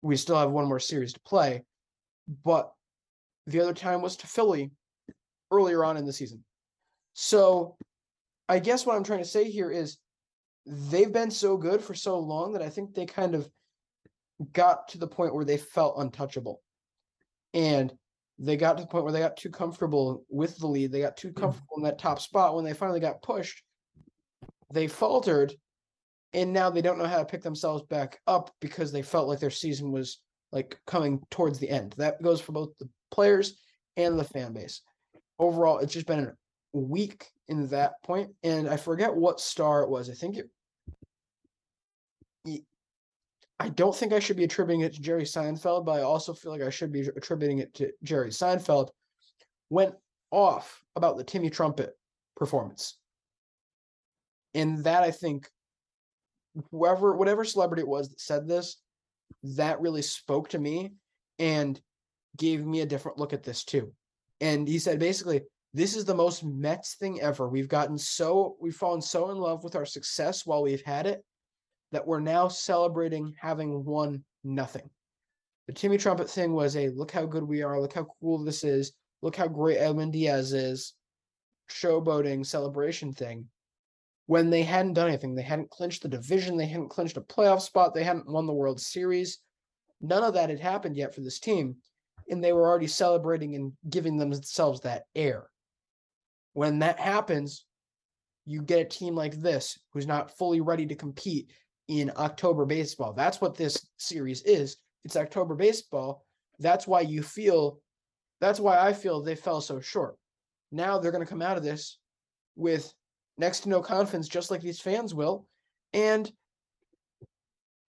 We 0.00 0.16
still 0.16 0.38
have 0.38 0.50
one 0.50 0.66
more 0.66 0.80
series 0.80 1.12
to 1.12 1.20
play, 1.20 1.64
but 2.44 2.72
the 3.46 3.60
other 3.60 3.74
time 3.74 4.02
was 4.02 4.16
to 4.16 4.26
Philly 4.26 4.70
earlier 5.50 5.84
on 5.84 5.96
in 5.96 6.06
the 6.06 6.12
season. 6.12 6.44
So, 7.14 7.76
I 8.48 8.58
guess 8.58 8.86
what 8.86 8.96
I'm 8.96 9.04
trying 9.04 9.20
to 9.20 9.24
say 9.24 9.50
here 9.50 9.70
is 9.70 9.98
they've 10.66 11.12
been 11.12 11.30
so 11.30 11.56
good 11.56 11.82
for 11.82 11.94
so 11.94 12.18
long 12.18 12.52
that 12.52 12.62
I 12.62 12.68
think 12.68 12.94
they 12.94 13.06
kind 13.06 13.34
of 13.34 13.48
got 14.52 14.88
to 14.88 14.98
the 14.98 15.06
point 15.06 15.34
where 15.34 15.44
they 15.44 15.56
felt 15.56 15.98
untouchable. 15.98 16.60
And 17.54 17.92
they 18.38 18.56
got 18.56 18.76
to 18.76 18.82
the 18.82 18.88
point 18.88 19.04
where 19.04 19.12
they 19.12 19.20
got 19.20 19.36
too 19.36 19.50
comfortable 19.50 20.24
with 20.28 20.58
the 20.58 20.66
lead. 20.66 20.90
They 20.90 21.00
got 21.00 21.16
too 21.16 21.28
mm-hmm. 21.28 21.40
comfortable 21.40 21.76
in 21.76 21.82
that 21.84 21.98
top 21.98 22.20
spot. 22.20 22.54
When 22.54 22.64
they 22.64 22.74
finally 22.74 23.00
got 23.00 23.22
pushed, 23.22 23.62
they 24.72 24.86
faltered. 24.86 25.54
And 26.32 26.52
now 26.52 26.70
they 26.70 26.80
don't 26.80 26.98
know 26.98 27.06
how 27.06 27.18
to 27.18 27.26
pick 27.26 27.42
themselves 27.42 27.84
back 27.84 28.18
up 28.26 28.50
because 28.60 28.90
they 28.90 29.02
felt 29.02 29.28
like 29.28 29.38
their 29.38 29.50
season 29.50 29.92
was 29.92 30.20
like 30.52 30.78
coming 30.86 31.20
towards 31.30 31.58
the 31.58 31.70
end. 31.70 31.94
That 31.98 32.22
goes 32.22 32.40
for 32.40 32.52
both 32.52 32.76
the 32.78 32.88
players 33.10 33.58
and 33.96 34.18
the 34.18 34.24
fan 34.24 34.52
base. 34.52 34.82
Overall, 35.38 35.78
it's 35.78 35.92
just 35.92 36.06
been 36.06 36.26
a 36.26 36.32
week 36.72 37.26
in 37.48 37.66
that. 37.68 37.94
And 38.42 38.68
I 38.68 38.76
forget 38.76 39.14
what 39.14 39.40
star 39.40 39.82
it 39.82 39.88
was. 39.88 40.10
I 40.10 40.14
think 40.14 40.36
it 40.36 40.50
I 43.62 43.68
don't 43.68 43.94
think 43.94 44.12
I 44.12 44.18
should 44.18 44.36
be 44.36 44.42
attributing 44.42 44.80
it 44.80 44.92
to 44.94 45.00
Jerry 45.00 45.22
Seinfeld, 45.22 45.84
but 45.84 45.92
I 45.92 46.02
also 46.02 46.34
feel 46.34 46.50
like 46.50 46.62
I 46.62 46.70
should 46.70 46.90
be 46.90 47.02
attributing 47.02 47.58
it 47.58 47.72
to 47.74 47.92
Jerry 48.02 48.30
Seinfeld. 48.30 48.88
Went 49.70 49.94
off 50.32 50.82
about 50.96 51.16
the 51.16 51.22
Timmy 51.22 51.48
Trumpett 51.48 51.90
performance. 52.36 52.98
And 54.54 54.82
that 54.82 55.04
I 55.04 55.12
think 55.12 55.48
whoever 56.72 57.16
whatever 57.16 57.44
celebrity 57.44 57.82
it 57.82 57.88
was 57.88 58.08
that 58.08 58.20
said 58.20 58.48
this, 58.48 58.78
that 59.42 59.80
really 59.80 60.02
spoke 60.02 60.48
to 60.50 60.58
me 60.58 60.92
and 61.38 61.80
gave 62.36 62.64
me 62.64 62.80
a 62.80 62.86
different 62.86 63.18
look 63.18 63.32
at 63.32 63.42
this 63.42 63.64
too. 63.64 63.92
And 64.40 64.66
he 64.66 64.78
said 64.78 64.98
basically, 64.98 65.42
this 65.74 65.96
is 65.96 66.04
the 66.04 66.14
most 66.14 66.44
Mets 66.44 66.94
thing 66.94 67.20
ever. 67.20 67.48
We've 67.48 67.68
gotten 67.68 67.96
so 67.96 68.56
we've 68.60 68.76
fallen 68.76 69.00
so 69.00 69.30
in 69.30 69.38
love 69.38 69.64
with 69.64 69.76
our 69.76 69.86
success 69.86 70.44
while 70.44 70.62
we've 70.62 70.84
had 70.84 71.06
it 71.06 71.24
that 71.92 72.06
we're 72.06 72.20
now 72.20 72.48
celebrating 72.48 73.34
having 73.40 73.84
won 73.84 74.24
nothing. 74.44 74.88
The 75.66 75.72
Timmy 75.72 75.96
Trumpett 75.96 76.28
thing 76.28 76.52
was 76.52 76.76
a 76.76 76.88
look 76.88 77.10
how 77.10 77.24
good 77.24 77.44
we 77.44 77.62
are, 77.62 77.80
look 77.80 77.92
how 77.92 78.08
cool 78.20 78.42
this 78.42 78.64
is, 78.64 78.92
look 79.20 79.36
how 79.36 79.46
great 79.46 79.78
Edwin 79.78 80.10
Diaz 80.10 80.52
is, 80.52 80.94
showboating 81.70 82.44
celebration 82.44 83.12
thing. 83.12 83.46
When 84.26 84.50
they 84.50 84.62
hadn't 84.62 84.94
done 84.94 85.08
anything, 85.08 85.34
they 85.34 85.42
hadn't 85.42 85.70
clinched 85.70 86.02
the 86.02 86.08
division, 86.08 86.56
they 86.56 86.66
hadn't 86.66 86.90
clinched 86.90 87.16
a 87.16 87.20
playoff 87.20 87.60
spot, 87.60 87.94
they 87.94 88.04
hadn't 88.04 88.30
won 88.30 88.46
the 88.46 88.52
World 88.52 88.80
Series. 88.80 89.38
None 90.00 90.22
of 90.22 90.34
that 90.34 90.50
had 90.50 90.60
happened 90.60 90.96
yet 90.96 91.14
for 91.14 91.20
this 91.20 91.40
team, 91.40 91.76
and 92.28 92.42
they 92.42 92.52
were 92.52 92.68
already 92.68 92.86
celebrating 92.86 93.54
and 93.54 93.72
giving 93.88 94.16
themselves 94.16 94.80
that 94.80 95.04
air. 95.14 95.46
When 96.54 96.78
that 96.80 96.98
happens, 96.98 97.66
you 98.44 98.62
get 98.62 98.80
a 98.80 98.84
team 98.84 99.14
like 99.14 99.40
this 99.40 99.78
who's 99.92 100.06
not 100.06 100.36
fully 100.36 100.60
ready 100.60 100.86
to 100.86 100.94
compete 100.94 101.50
in 101.88 102.12
October 102.16 102.64
baseball. 102.64 103.12
That's 103.12 103.40
what 103.40 103.56
this 103.56 103.86
series 103.98 104.42
is. 104.42 104.76
It's 105.04 105.16
October 105.16 105.54
baseball. 105.54 106.24
That's 106.58 106.86
why 106.86 107.00
you 107.00 107.22
feel 107.22 107.80
that's 108.40 108.60
why 108.60 108.78
I 108.78 108.92
feel 108.92 109.22
they 109.22 109.36
fell 109.36 109.60
so 109.60 109.80
short. 109.80 110.16
Now 110.72 110.98
they're 110.98 111.12
going 111.12 111.24
to 111.24 111.30
come 111.30 111.42
out 111.42 111.56
of 111.56 111.62
this 111.62 111.98
with 112.56 112.92
next 113.42 113.60
to 113.60 113.68
no 113.68 113.82
confidence 113.82 114.28
just 114.28 114.52
like 114.52 114.60
these 114.60 114.80
fans 114.80 115.14
will. 115.14 115.46
And 115.92 116.30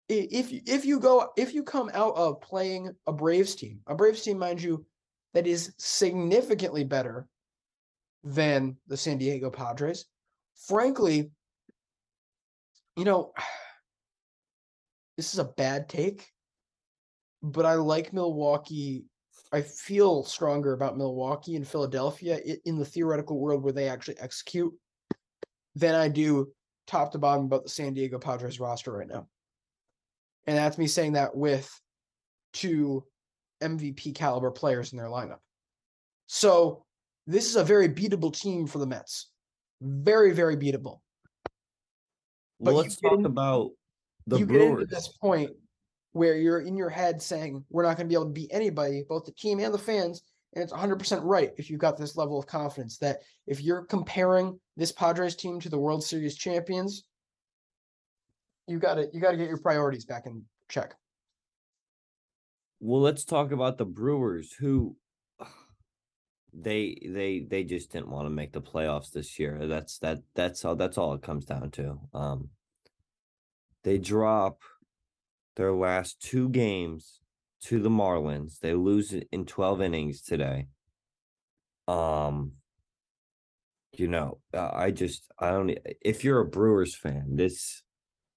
if 0.09 0.51
if 0.51 0.83
you 0.83 0.99
go 0.99 1.29
if 1.37 1.53
you 1.53 1.63
come 1.63 1.91
out 1.93 2.15
of 2.15 2.41
playing 2.41 2.91
a 3.05 3.13
Braves 3.13 3.55
team, 3.55 3.79
a 3.85 3.93
Braves 3.93 4.23
team 4.23 4.39
mind 4.39 4.61
you 4.61 4.85
that 5.35 5.45
is 5.45 5.73
significantly 5.77 6.83
better 6.83 7.27
than 8.23 8.77
the 8.87 8.97
San 8.97 9.19
Diego 9.19 9.51
Padres. 9.51 10.05
Frankly, 10.67 11.29
you 12.97 13.05
know, 13.05 13.31
this 15.17 15.33
is 15.33 15.39
a 15.39 15.45
bad 15.45 15.87
take, 15.87 16.27
but 17.43 17.65
I 17.65 17.75
like 17.75 18.11
Milwaukee. 18.11 19.05
I 19.51 19.61
feel 19.61 20.23
stronger 20.23 20.73
about 20.73 20.97
Milwaukee 20.97 21.55
and 21.55 21.67
Philadelphia 21.67 22.39
in 22.65 22.79
the 22.79 22.85
theoretical 22.85 23.39
world 23.39 23.63
where 23.63 23.73
they 23.73 23.87
actually 23.87 24.17
execute 24.19 24.73
than 25.75 25.95
I 25.95 26.07
do 26.07 26.51
top 26.87 27.11
to 27.13 27.17
bottom 27.17 27.45
about 27.45 27.63
the 27.63 27.69
San 27.69 27.93
Diego 27.93 28.19
Padres 28.19 28.59
roster 28.59 28.91
right 28.91 29.07
now. 29.07 29.27
And 30.45 30.57
that's 30.57 30.77
me 30.77 30.87
saying 30.87 31.13
that 31.13 31.35
with 31.35 31.69
two 32.51 33.05
MVP 33.61 34.13
caliber 34.15 34.51
players 34.51 34.91
in 34.91 34.97
their 34.97 35.07
lineup. 35.07 35.39
So 36.27 36.85
this 37.27 37.45
is 37.47 37.55
a 37.55 37.63
very 37.63 37.87
beatable 37.87 38.37
team 38.37 38.67
for 38.67 38.79
the 38.79 38.85
Mets. 38.85 39.29
Very, 39.81 40.33
very 40.33 40.57
beatable. 40.57 40.99
Well, 42.59 42.59
But 42.59 42.71
you 42.71 42.77
let's 42.77 42.95
talk 42.97 43.19
in- 43.19 43.25
about 43.25 43.71
the 44.27 44.39
you 44.39 44.45
get 44.45 44.61
into 44.61 44.85
this 44.85 45.07
point 45.07 45.51
where 46.11 46.35
you're 46.37 46.61
in 46.61 46.77
your 46.77 46.89
head 46.89 47.21
saying 47.21 47.63
we're 47.69 47.83
not 47.83 47.97
going 47.97 48.07
to 48.07 48.09
be 48.09 48.15
able 48.15 48.25
to 48.25 48.31
beat 48.31 48.51
anybody, 48.53 49.03
both 49.07 49.25
the 49.25 49.31
team 49.31 49.59
and 49.59 49.73
the 49.73 49.79
fans, 49.79 50.21
and 50.55 50.63
it's 50.63 50.73
100% 50.73 51.21
right 51.23 51.51
if 51.57 51.69
you've 51.69 51.79
got 51.79 51.97
this 51.97 52.15
level 52.15 52.39
of 52.39 52.45
confidence 52.45 52.97
that 52.99 53.19
if 53.47 53.61
you're 53.61 53.85
comparing 53.85 54.59
this 54.77 54.91
Padres 54.91 55.35
team 55.35 55.59
to 55.59 55.69
the 55.69 55.79
World 55.79 56.03
Series 56.03 56.35
champions, 56.35 57.03
you 58.67 58.79
got 58.79 58.95
to 58.95 59.09
you 59.13 59.19
got 59.19 59.31
to 59.31 59.37
get 59.37 59.47
your 59.47 59.59
priorities 59.59 60.05
back 60.05 60.25
in 60.25 60.43
check. 60.69 60.95
Well, 62.79 63.01
let's 63.01 63.25
talk 63.25 63.51
about 63.51 63.77
the 63.77 63.85
Brewers 63.85 64.53
who 64.53 64.95
they 66.53 66.97
they 67.05 67.45
they 67.49 67.63
just 67.63 67.91
didn't 67.91 68.09
want 68.09 68.25
to 68.25 68.29
make 68.29 68.53
the 68.53 68.61
playoffs 68.61 69.11
this 69.11 69.39
year. 69.39 69.67
That's 69.67 69.97
that 69.99 70.19
that's 70.35 70.63
all 70.63 70.75
that's 70.75 70.97
all 70.97 71.13
it 71.13 71.23
comes 71.23 71.45
down 71.45 71.71
to. 71.71 71.99
Um 72.13 72.49
they 73.83 73.97
drop 73.97 74.59
their 75.55 75.73
last 75.73 76.21
two 76.21 76.49
games 76.49 77.22
to 77.65 77.79
the 77.79 77.89
Marlins. 77.89 78.59
They 78.59 78.73
lose 78.73 79.13
it 79.13 79.27
in 79.31 79.45
12 79.45 79.81
innings 79.81 80.21
today. 80.21 80.67
Um 81.87 82.53
you 83.95 84.07
know, 84.07 84.39
I 84.53 84.89
just 84.91 85.31
I 85.37 85.51
don't 85.51 85.77
if 86.01 86.23
you're 86.23 86.39
a 86.39 86.45
Brewers 86.45 86.95
fan, 86.95 87.35
this 87.35 87.83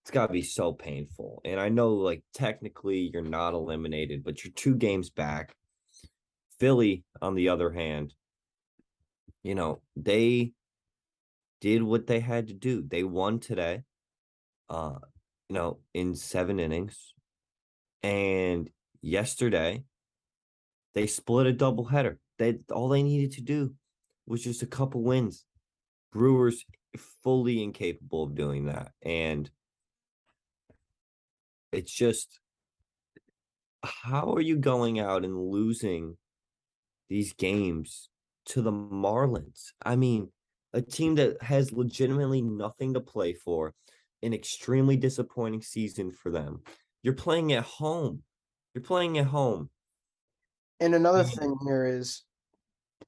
it's 0.07 0.13
got 0.13 0.29
to 0.29 0.33
be 0.33 0.43
so 0.43 0.73
painful. 0.73 1.41
And 1.45 1.59
I 1.59 1.69
know 1.69 1.95
like 1.95 2.23
technically 2.33 3.11
you're 3.13 3.23
not 3.23 3.55
eliminated, 3.55 4.23
but 4.23 4.45
you're 4.45 4.53
two 4.55 4.77
games 4.77 5.11
back. 5.11 5.57
Philly, 6.61 7.03
on 7.21 7.35
the 7.35 7.49
other 7.49 7.73
hand, 7.73 8.15
you 9.43 9.57
know, 9.57 9.83
they 9.97 10.53
did 11.61 11.83
what 11.83 12.07
they 12.07 12.21
had 12.21 12.47
to 12.49 12.55
do. 12.55 12.85
They 12.87 13.03
won 13.03 13.41
today, 13.41 13.83
uh, 14.69 14.99
you 15.49 15.55
know, 15.55 15.79
in 15.93 16.15
seven 16.15 16.61
innings. 16.61 17.15
And 18.05 18.71
yesterday, 19.07 19.85
they 20.95 21.07
split 21.07 21.47
a 21.47 21.53
doubleheader. 21.53 22.17
They 22.39 22.59
all 22.71 22.89
they 22.89 23.03
needed 23.03 23.33
to 23.33 23.43
do 23.43 23.75
was 24.27 24.43
just 24.43 24.63
a 24.63 24.67
couple 24.67 25.03
wins. 25.03 25.45
Brewers 26.13 26.65
fully 27.23 27.63
incapable 27.63 28.25
of 28.25 28.35
doing 28.35 28.67
that. 28.67 28.93
And 29.03 29.51
it's 31.73 31.93
just 31.93 32.41
how 33.85 34.33
are 34.35 34.41
you 34.41 34.57
going 34.57 34.99
out 34.99 35.25
and 35.25 35.51
losing 35.51 36.17
these 37.09 37.33
games 37.35 38.09
to 38.47 38.63
the 38.63 38.73
Marlins. 38.73 39.73
I 39.85 39.97
mean, 39.97 40.31
a 40.73 40.83
team 40.83 41.15
that 41.17 41.43
has 41.43 41.73
legitimately 41.73 42.43
nothing 42.43 42.95
to 42.95 43.01
play 43.01 43.35
for, 43.35 43.75
an 44.23 44.35
extremely 44.35 44.97
disappointing 44.97 45.63
season 45.63 46.11
for 46.11 46.31
them. 46.31 46.63
You're 47.03 47.15
playing 47.15 47.53
at 47.53 47.65
home. 47.65 48.23
You're 48.77 48.83
playing 48.85 49.19
at 49.19 49.25
home. 49.27 49.71
And 50.79 50.95
another 50.95 51.25
thing 51.25 51.57
here 51.65 51.87
is 51.87 52.23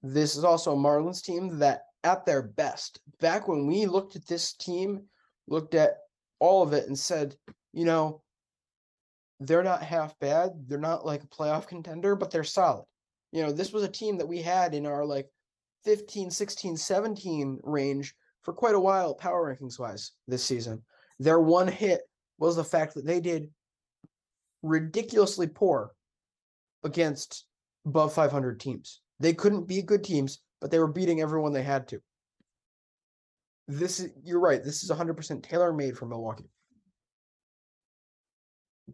this 0.02 0.34
is 0.34 0.42
also 0.42 0.72
a 0.72 0.76
Marlins 0.76 1.22
team 1.22 1.58
that 1.58 1.82
at 2.02 2.24
their 2.24 2.42
best, 2.42 3.00
back 3.20 3.46
when 3.46 3.66
we 3.66 3.86
looked 3.86 4.16
at 4.16 4.26
this 4.26 4.54
team, 4.54 5.02
looked 5.46 5.74
at 5.74 5.98
all 6.40 6.62
of 6.62 6.72
it 6.72 6.88
and 6.88 6.98
said, 6.98 7.36
you 7.72 7.84
know, 7.84 8.22
they're 9.38 9.62
not 9.62 9.82
half 9.82 10.18
bad. 10.18 10.50
They're 10.66 10.78
not 10.78 11.06
like 11.06 11.22
a 11.22 11.28
playoff 11.28 11.68
contender, 11.68 12.16
but 12.16 12.30
they're 12.30 12.42
solid 12.42 12.86
you 13.32 13.42
know, 13.42 13.52
this 13.52 13.72
was 13.72 13.82
a 13.82 13.88
team 13.88 14.16
that 14.18 14.28
we 14.28 14.40
had 14.40 14.74
in 14.74 14.86
our 14.86 15.04
like 15.04 15.28
15, 15.84 16.30
16, 16.30 16.76
17 16.76 17.60
range 17.62 18.14
for 18.42 18.52
quite 18.52 18.74
a 18.74 18.80
while, 18.80 19.14
power 19.14 19.54
rankings 19.54 19.78
wise, 19.78 20.12
this 20.26 20.44
season. 20.44 20.82
Their 21.18 21.40
one 21.40 21.68
hit 21.68 22.00
was 22.38 22.56
the 22.56 22.64
fact 22.64 22.94
that 22.94 23.04
they 23.04 23.20
did 23.20 23.50
ridiculously 24.62 25.46
poor 25.46 25.92
against 26.84 27.44
above 27.86 28.12
500 28.12 28.60
teams. 28.60 29.00
They 29.20 29.34
couldn't 29.34 29.66
be 29.66 29.82
good 29.82 30.04
teams, 30.04 30.40
but 30.60 30.70
they 30.70 30.78
were 30.78 30.92
beating 30.92 31.20
everyone 31.20 31.52
they 31.52 31.62
had 31.62 31.88
to. 31.88 32.00
This 33.66 34.00
is, 34.00 34.10
you're 34.22 34.40
right. 34.40 34.62
This 34.62 34.82
is 34.82 34.90
100% 34.90 35.42
tailor 35.42 35.72
made 35.72 35.96
for 35.96 36.06
Milwaukee. 36.06 36.48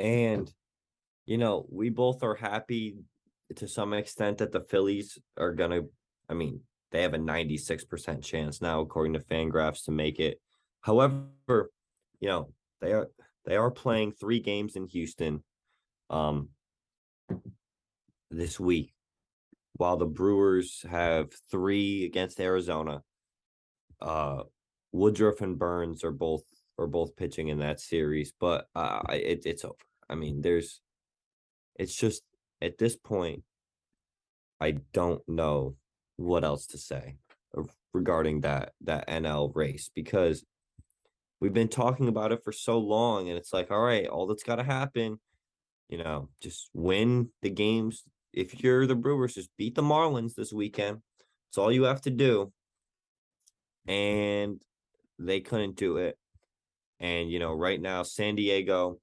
And, 0.01 0.53
you 1.27 1.39
know, 1.39 1.67
we 1.71 1.91
both 1.91 2.23
are 2.23 2.35
happy 2.35 2.97
to 3.57 3.69
some 3.69 3.93
extent 3.93 4.39
that 4.39 4.53
the 4.53 4.61
Phillies 4.61 5.19
are 5.37 5.53
gonna. 5.53 5.83
I 6.29 6.35
mean, 6.35 6.61
they 6.91 7.03
have 7.03 7.15
a 7.15 7.19
ninety 7.19 7.57
six 7.57 7.85
percent 7.85 8.25
chance 8.25 8.61
now, 8.61 8.81
according 8.81 9.13
to 9.15 9.21
Fangraphs, 9.21 9.85
to 9.85 9.93
make 9.93 10.19
it. 10.19 10.41
However, 10.81 11.71
you 12.21 12.29
know 12.29 12.53
they 12.81 12.93
are 12.93 13.11
they 13.45 13.57
are 13.57 13.71
playing 13.71 14.13
three 14.13 14.41
games 14.41 14.77
in 14.77 14.87
Houston, 14.87 15.43
um, 16.11 16.49
this 18.31 18.59
week, 18.59 18.93
while 19.75 19.97
the 19.97 20.07
Brewers 20.07 20.85
have 20.91 21.33
three 21.51 22.05
against 22.05 22.41
Arizona. 22.41 23.03
Uh, 24.01 24.43
Woodruff 24.93 25.41
and 25.41 25.59
Burnes 25.59 26.05
are 26.05 26.13
both 26.13 26.43
are 26.79 26.87
both 26.87 27.17
pitching 27.17 27.49
in 27.49 27.59
that 27.59 27.81
series, 27.81 28.33
but 28.39 28.69
uh, 28.75 29.01
it, 29.11 29.43
it's 29.45 29.65
over. 29.65 29.75
I 30.09 30.15
mean, 30.15 30.43
there's, 30.43 30.81
it's 31.77 31.95
just 31.95 32.23
at 32.61 32.79
this 32.79 32.97
point, 32.97 33.43
I 34.61 34.79
don't 34.93 35.23
know 35.29 35.77
what 36.17 36.45
else 36.45 36.67
to 36.67 36.79
say 36.79 37.17
regarding 37.93 38.41
that 38.43 38.73
that 38.83 39.09
NL 39.09 39.55
race 39.55 39.91
because 39.95 40.45
we've 41.41 41.53
been 41.53 41.69
talking 41.69 42.09
about 42.09 42.33
it 42.33 42.43
for 42.45 42.53
so 42.53 42.79
long 42.79 43.29
and 43.29 43.37
it's 43.37 43.53
like 43.53 43.71
all 43.71 43.81
right 43.81 44.07
all 44.07 44.27
that's 44.27 44.43
got 44.43 44.57
to 44.57 44.63
happen 44.63 45.19
you 45.89 45.99
know 45.99 46.29
just 46.41 46.71
win 46.73 47.29
the 47.43 47.51
games 47.51 48.03
if 48.33 48.63
you're 48.63 48.87
the 48.87 48.95
Brewers 48.95 49.35
just 49.35 49.51
beat 49.57 49.75
the 49.75 49.83
Marlins 49.83 50.35
this 50.35 50.53
weekend 50.53 50.99
it's 51.49 51.59
all 51.59 51.73
you 51.73 51.85
have 51.85 52.01
to 52.03 52.11
do 52.11 52.53
mm-hmm. 53.89 53.93
and 53.93 54.63
they 55.19 55.41
couldn't 55.41 55.77
do 55.77 55.99
it 55.99 56.19
and 57.01 57.31
you 57.31 57.39
know 57.39 57.53
right 57.53 57.81
now 57.81 58.03
San 58.03 58.35
Diego 58.35 58.99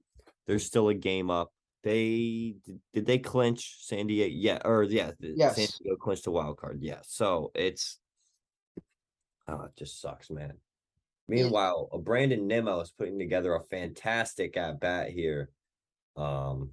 there's 0.48 0.66
still 0.66 0.90
a 0.90 0.94
game 0.94 1.30
up 1.30 1.52
they 1.84 2.56
did 2.94 3.06
they 3.06 3.18
clinch 3.18 3.78
San 3.82 4.08
Diego? 4.08 4.34
Yeah, 4.36 4.60
or 4.64 4.84
yeah, 4.84 5.12
yes. 5.20 5.56
San 5.56 5.68
Diego 5.80 5.96
clinched 5.98 6.28
a 6.28 6.32
wild 6.32 6.58
card. 6.58 6.80
Yeah, 6.82 7.00
so 7.02 7.52
it's 7.56 7.98
oh, 9.48 9.64
it 9.64 9.72
just 9.78 10.00
sucks, 10.00 10.30
man. 10.30 10.54
Meanwhile, 11.28 11.90
a 11.94 11.98
Brandon 11.98 12.46
Nimmo 12.46 12.82
is 12.82 12.92
putting 12.92 13.18
together 13.18 13.56
a 13.56 13.64
fantastic 13.64 14.58
at 14.58 14.80
bat 14.80 15.10
here. 15.10 15.50
Um, 16.18 16.72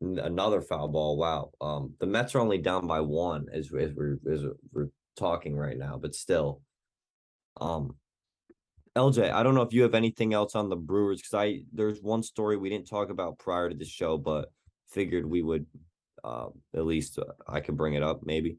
another 0.00 0.60
foul 0.60 0.88
ball. 0.88 1.16
Wow. 1.16 1.50
Um, 1.60 1.94
the 2.00 2.06
Mets 2.06 2.34
are 2.34 2.40
only 2.40 2.58
down 2.58 2.86
by 2.86 3.00
one 3.00 3.46
as 3.52 3.70
as 3.72 3.92
we're 3.94 4.18
as 4.30 4.44
we're 4.72 4.88
talking 5.16 5.56
right 5.56 5.78
now, 5.78 5.98
but 6.00 6.14
still, 6.14 6.62
um, 7.60 7.96
LJ, 8.96 9.30
I 9.30 9.42
don't 9.42 9.54
know 9.54 9.62
if 9.62 9.72
you 9.72 9.82
have 9.82 9.94
anything 9.94 10.34
else 10.34 10.54
on 10.54 10.68
the 10.68 10.76
Brewers 10.76 11.20
because 11.20 11.34
I 11.34 11.60
there's 11.72 12.00
one 12.00 12.22
story 12.22 12.56
we 12.56 12.70
didn't 12.70 12.88
talk 12.88 13.10
about 13.10 13.38
prior 13.38 13.68
to 13.68 13.76
the 13.76 13.84
show, 13.84 14.18
but 14.18 14.50
figured 14.88 15.26
we 15.26 15.42
would 15.42 15.66
uh, 16.24 16.48
at 16.74 16.84
least 16.84 17.18
uh, 17.18 17.24
I 17.46 17.60
could 17.60 17.76
bring 17.76 17.94
it 17.94 18.02
up 18.02 18.20
maybe. 18.24 18.56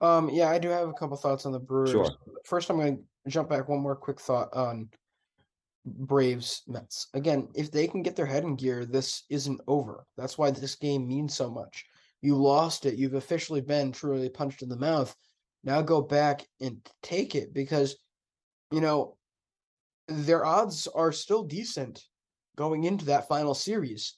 Um, 0.00 0.30
yeah, 0.30 0.48
I 0.48 0.58
do 0.58 0.68
have 0.68 0.88
a 0.88 0.92
couple 0.94 1.16
thoughts 1.16 1.46
on 1.46 1.52
the 1.52 1.58
Brewers. 1.58 1.90
Sure. 1.90 2.10
First, 2.44 2.70
I'm 2.70 2.78
going 2.78 2.96
to 2.96 3.30
jump 3.30 3.50
back 3.50 3.68
one 3.68 3.80
more 3.80 3.96
quick 3.96 4.20
thought 4.20 4.48
on 4.54 4.88
Braves 5.84 6.62
Mets. 6.66 7.08
Again, 7.14 7.48
if 7.54 7.70
they 7.70 7.86
can 7.86 8.02
get 8.02 8.16
their 8.16 8.26
head 8.26 8.44
in 8.44 8.56
gear, 8.56 8.84
this 8.84 9.24
isn't 9.30 9.60
over. 9.66 10.04
That's 10.16 10.36
why 10.36 10.50
this 10.50 10.74
game 10.74 11.06
means 11.06 11.34
so 11.34 11.50
much. 11.50 11.84
You 12.22 12.36
lost 12.36 12.86
it. 12.86 12.96
You've 12.96 13.14
officially 13.14 13.60
been 13.60 13.92
truly 13.92 14.28
punched 14.28 14.62
in 14.62 14.68
the 14.68 14.76
mouth. 14.76 15.14
Now 15.64 15.80
go 15.82 16.00
back 16.00 16.46
and 16.60 16.86
take 17.02 17.34
it 17.34 17.54
because, 17.54 17.96
you 18.70 18.80
know, 18.80 19.16
their 20.08 20.44
odds 20.44 20.86
are 20.88 21.12
still 21.12 21.42
decent 21.42 22.04
going 22.56 22.84
into 22.84 23.06
that 23.06 23.28
final 23.28 23.54
series 23.54 24.16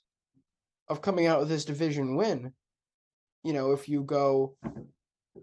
of 0.88 1.02
coming 1.02 1.26
out 1.26 1.40
with 1.40 1.48
this 1.48 1.64
division 1.64 2.16
win. 2.16 2.52
You 3.44 3.52
know, 3.52 3.72
if 3.72 3.88
you 3.88 4.02
go, 4.02 4.56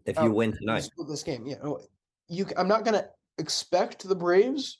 if 0.05 0.19
you 0.19 0.31
win 0.31 0.53
tonight, 0.53 0.89
this 1.07 1.23
game, 1.23 1.45
you 1.45 1.57
know, 1.61 1.79
you. 2.27 2.45
I'm 2.57 2.67
not 2.67 2.85
gonna 2.85 3.07
expect 3.37 4.07
the 4.07 4.15
Braves 4.15 4.79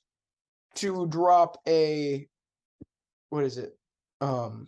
to 0.76 1.08
drop 1.08 1.58
a, 1.68 2.28
what 3.30 3.44
is 3.44 3.58
it? 3.58 3.78
Um, 4.22 4.68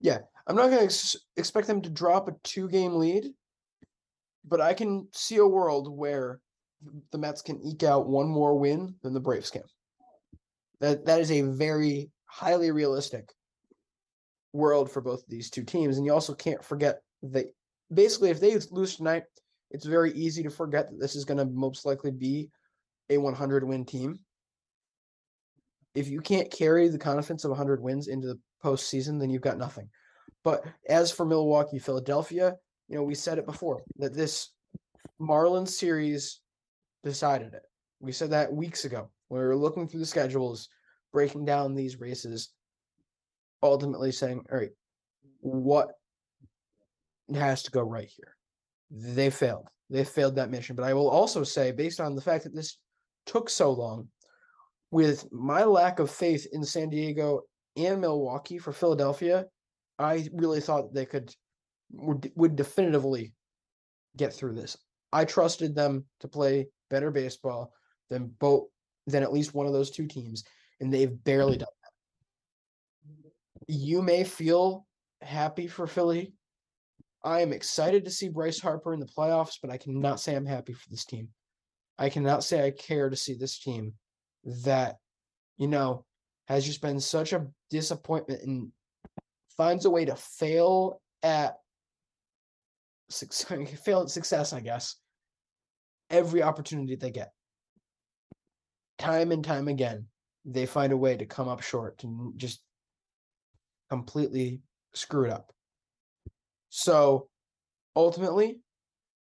yeah, 0.00 0.18
I'm 0.46 0.56
not 0.56 0.70
gonna 0.70 0.82
ex- 0.82 1.16
expect 1.36 1.66
them 1.66 1.82
to 1.82 1.90
drop 1.90 2.28
a 2.28 2.32
two 2.42 2.68
game 2.68 2.96
lead, 2.96 3.32
but 4.44 4.60
I 4.60 4.74
can 4.74 5.08
see 5.12 5.36
a 5.36 5.46
world 5.46 5.88
where 5.96 6.40
the 7.12 7.18
Mets 7.18 7.42
can 7.42 7.64
eke 7.64 7.82
out 7.82 8.08
one 8.08 8.28
more 8.28 8.58
win 8.58 8.94
than 9.02 9.14
the 9.14 9.20
Braves 9.20 9.50
can. 9.50 9.62
That 10.80 11.06
that 11.06 11.20
is 11.20 11.30
a 11.30 11.42
very 11.42 12.10
highly 12.26 12.70
realistic 12.70 13.32
world 14.52 14.90
for 14.90 15.00
both 15.00 15.20
of 15.20 15.28
these 15.28 15.50
two 15.50 15.64
teams. 15.64 15.96
And 15.96 16.06
you 16.06 16.12
also 16.12 16.34
can't 16.34 16.64
forget 16.64 17.00
that 17.22 17.46
basically 17.92 18.30
if 18.30 18.40
they 18.40 18.56
lose 18.70 18.96
tonight, 18.96 19.24
it's 19.70 19.84
very 19.86 20.12
easy 20.12 20.42
to 20.42 20.50
forget 20.50 20.90
that 20.90 21.00
this 21.00 21.16
is 21.16 21.24
going 21.24 21.38
to 21.38 21.44
most 21.44 21.84
likely 21.84 22.10
be 22.10 22.48
a 23.10 23.18
100 23.18 23.64
win 23.64 23.84
team. 23.84 24.20
If 25.94 26.08
you 26.08 26.20
can't 26.20 26.50
carry 26.50 26.88
the 26.88 26.98
confidence 26.98 27.44
of 27.44 27.50
100 27.50 27.80
wins 27.80 28.08
into 28.08 28.26
the 28.26 28.38
postseason, 28.62 29.20
then 29.20 29.30
you've 29.30 29.42
got 29.42 29.58
nothing. 29.58 29.88
But 30.42 30.64
as 30.88 31.10
for 31.10 31.24
Milwaukee, 31.24 31.78
Philadelphia, 31.78 32.54
you 32.88 32.96
know, 32.96 33.02
we 33.02 33.14
said 33.14 33.38
it 33.38 33.46
before 33.46 33.82
that 33.96 34.14
this 34.14 34.50
Marlins 35.20 35.68
series 35.68 36.40
decided 37.02 37.54
it. 37.54 37.62
We 38.00 38.12
said 38.12 38.30
that 38.30 38.52
weeks 38.52 38.84
ago 38.84 39.10
when 39.28 39.40
we 39.40 39.46
were 39.46 39.56
looking 39.56 39.88
through 39.88 40.00
the 40.00 40.06
schedules, 40.06 40.68
breaking 41.12 41.44
down 41.44 41.74
these 41.74 42.00
races, 42.00 42.50
ultimately 43.62 44.12
saying, 44.12 44.44
all 44.50 44.58
right, 44.58 44.70
what 45.40 45.92
has 47.34 47.62
to 47.62 47.70
go 47.70 47.82
right 47.82 48.08
here? 48.08 48.36
They 48.90 49.30
failed. 49.30 49.68
They 49.88 50.04
failed 50.04 50.36
that 50.36 50.50
mission. 50.50 50.76
But 50.76 50.84
I 50.84 50.94
will 50.94 51.08
also 51.08 51.44
say, 51.44 51.72
based 51.72 52.00
on 52.00 52.14
the 52.14 52.20
fact 52.20 52.44
that 52.44 52.54
this 52.54 52.78
took 53.26 53.48
so 53.48 53.70
long, 53.70 54.08
with 54.94 55.26
my 55.32 55.64
lack 55.64 55.98
of 55.98 56.08
faith 56.08 56.46
in 56.52 56.62
San 56.62 56.88
Diego 56.88 57.40
and 57.76 58.00
Milwaukee 58.00 58.58
for 58.58 58.72
Philadelphia, 58.72 59.44
I 59.98 60.28
really 60.32 60.60
thought 60.60 60.94
they 60.94 61.04
could 61.04 61.34
would, 61.90 62.30
would 62.36 62.54
definitively 62.54 63.34
get 64.16 64.32
through 64.32 64.54
this. 64.54 64.76
I 65.12 65.24
trusted 65.24 65.74
them 65.74 66.04
to 66.20 66.28
play 66.28 66.68
better 66.90 67.10
baseball 67.10 67.72
than 68.08 68.28
both 68.38 68.68
than 69.08 69.24
at 69.24 69.32
least 69.32 69.52
one 69.52 69.66
of 69.66 69.72
those 69.72 69.90
two 69.90 70.06
teams, 70.06 70.44
and 70.80 70.94
they've 70.94 71.24
barely 71.24 71.56
done 71.56 71.66
that. 71.82 73.32
You 73.66 74.00
may 74.00 74.22
feel 74.22 74.86
happy 75.22 75.66
for 75.66 75.88
Philly. 75.88 76.34
I 77.24 77.40
am 77.40 77.52
excited 77.52 78.04
to 78.04 78.12
see 78.12 78.28
Bryce 78.28 78.60
Harper 78.60 78.94
in 78.94 79.00
the 79.00 79.06
playoffs, 79.06 79.56
but 79.60 79.72
I 79.72 79.76
cannot 79.76 80.20
say 80.20 80.36
I'm 80.36 80.46
happy 80.46 80.72
for 80.72 80.88
this 80.88 81.04
team. 81.04 81.30
I 81.98 82.10
cannot 82.10 82.44
say 82.44 82.64
I 82.64 82.70
care 82.70 83.10
to 83.10 83.16
see 83.16 83.34
this 83.34 83.58
team 83.58 83.94
that, 84.44 84.96
you 85.56 85.68
know, 85.68 86.04
has 86.46 86.64
just 86.64 86.82
been 86.82 87.00
such 87.00 87.32
a 87.32 87.46
disappointment 87.70 88.42
and 88.42 88.70
finds 89.56 89.84
a 89.84 89.90
way 89.90 90.04
to 90.04 90.16
fail 90.16 91.00
at 91.22 91.56
fail 93.84 94.02
at 94.02 94.10
success, 94.10 94.52
I 94.52 94.60
guess, 94.60 94.96
every 96.10 96.42
opportunity 96.42 96.96
they 96.96 97.10
get. 97.10 97.32
Time 98.98 99.32
and 99.32 99.44
time 99.44 99.68
again, 99.68 100.06
they 100.44 100.66
find 100.66 100.92
a 100.92 100.96
way 100.96 101.16
to 101.16 101.26
come 101.26 101.48
up 101.48 101.62
short 101.62 102.02
and 102.04 102.38
just 102.38 102.60
completely 103.90 104.60
screw 104.94 105.26
it 105.26 105.32
up. 105.32 105.52
So 106.68 107.28
ultimately, 107.96 108.60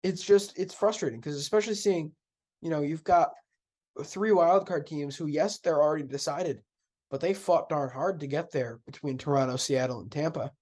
it's 0.02 0.22
just 0.22 0.58
it's 0.58 0.74
frustrating 0.74 1.20
because 1.20 1.36
especially 1.36 1.74
seeing, 1.74 2.12
you 2.60 2.70
know, 2.70 2.82
you've 2.82 3.04
got 3.04 3.30
three 4.04 4.30
wildcard 4.30 4.86
teams 4.86 5.16
who, 5.16 5.26
yes, 5.26 5.58
they're 5.58 5.82
already 5.82 6.04
decided, 6.04 6.62
but 7.10 7.20
they 7.20 7.34
fought 7.34 7.68
darn 7.68 7.90
hard 7.90 8.20
to 8.20 8.26
get 8.26 8.50
there 8.50 8.80
between 8.86 9.18
Toronto, 9.18 9.56
Seattle, 9.56 10.00
and 10.00 10.10
Tampa. 10.10 10.52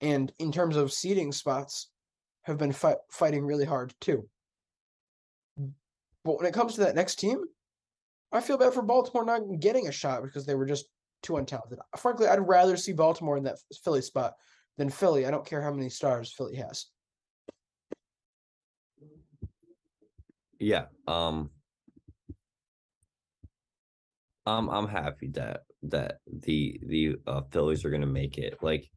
And 0.00 0.32
in 0.38 0.52
terms 0.52 0.76
of 0.76 0.92
seeding 0.92 1.32
spots, 1.32 1.90
have 2.42 2.58
been 2.58 2.72
fi- 2.72 2.96
fighting 3.10 3.44
really 3.44 3.64
hard 3.64 3.92
too. 4.00 4.28
But 6.24 6.38
when 6.38 6.46
it 6.46 6.54
comes 6.54 6.74
to 6.74 6.80
that 6.80 6.94
next 6.94 7.16
team, 7.16 7.44
I 8.32 8.40
feel 8.40 8.58
bad 8.58 8.74
for 8.74 8.82
Baltimore 8.82 9.24
not 9.24 9.60
getting 9.60 9.88
a 9.88 9.92
shot 9.92 10.22
because 10.22 10.46
they 10.46 10.54
were 10.54 10.66
just 10.66 10.86
too 11.22 11.34
untalented. 11.34 11.78
Frankly, 11.96 12.26
I'd 12.26 12.46
rather 12.46 12.76
see 12.76 12.92
Baltimore 12.92 13.36
in 13.36 13.44
that 13.44 13.58
Philly 13.84 14.02
spot 14.02 14.34
than 14.76 14.90
Philly. 14.90 15.26
I 15.26 15.30
don't 15.30 15.46
care 15.46 15.62
how 15.62 15.72
many 15.72 15.88
stars 15.88 16.32
Philly 16.32 16.56
has. 16.56 16.86
Yeah. 20.58 20.86
Um 21.06 21.50
I'm 24.48 24.68
I'm 24.68 24.88
happy 24.88 25.28
that 25.34 25.60
that 25.84 26.18
the 26.26 26.80
the 26.84 27.16
uh, 27.26 27.42
Phillies 27.50 27.84
are 27.84 27.90
going 27.90 28.02
to 28.02 28.06
make 28.06 28.38
it. 28.38 28.58
Like 28.62 28.90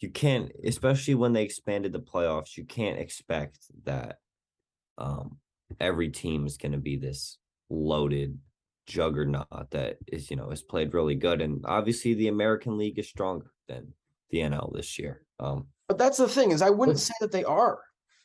you 0.00 0.10
can't 0.10 0.50
especially 0.64 1.14
when 1.14 1.32
they 1.32 1.42
expanded 1.42 1.92
the 1.92 2.00
playoffs, 2.00 2.56
you 2.56 2.64
can't 2.64 2.98
expect 2.98 3.58
that 3.84 4.18
um 4.98 5.38
every 5.80 6.10
team 6.10 6.46
is 6.46 6.56
going 6.56 6.72
to 6.72 6.78
be 6.78 6.96
this 6.96 7.38
loaded 7.70 8.38
juggernaut 8.86 9.70
that 9.70 9.96
is, 10.06 10.30
you 10.30 10.36
know, 10.36 10.50
is 10.50 10.62
played 10.62 10.94
really 10.94 11.14
good 11.14 11.40
and 11.40 11.64
obviously 11.66 12.14
the 12.14 12.28
American 12.28 12.78
League 12.78 12.98
is 12.98 13.08
stronger 13.08 13.50
than 13.68 13.92
the 14.30 14.38
NL 14.38 14.72
this 14.74 14.98
year. 14.98 15.22
Um 15.40 15.66
But 15.88 15.98
that's 15.98 16.18
the 16.18 16.28
thing 16.28 16.50
is 16.50 16.62
I 16.62 16.70
wouldn't 16.70 17.00
say 17.00 17.14
that 17.20 17.32
they 17.32 17.44
are. 17.44 17.78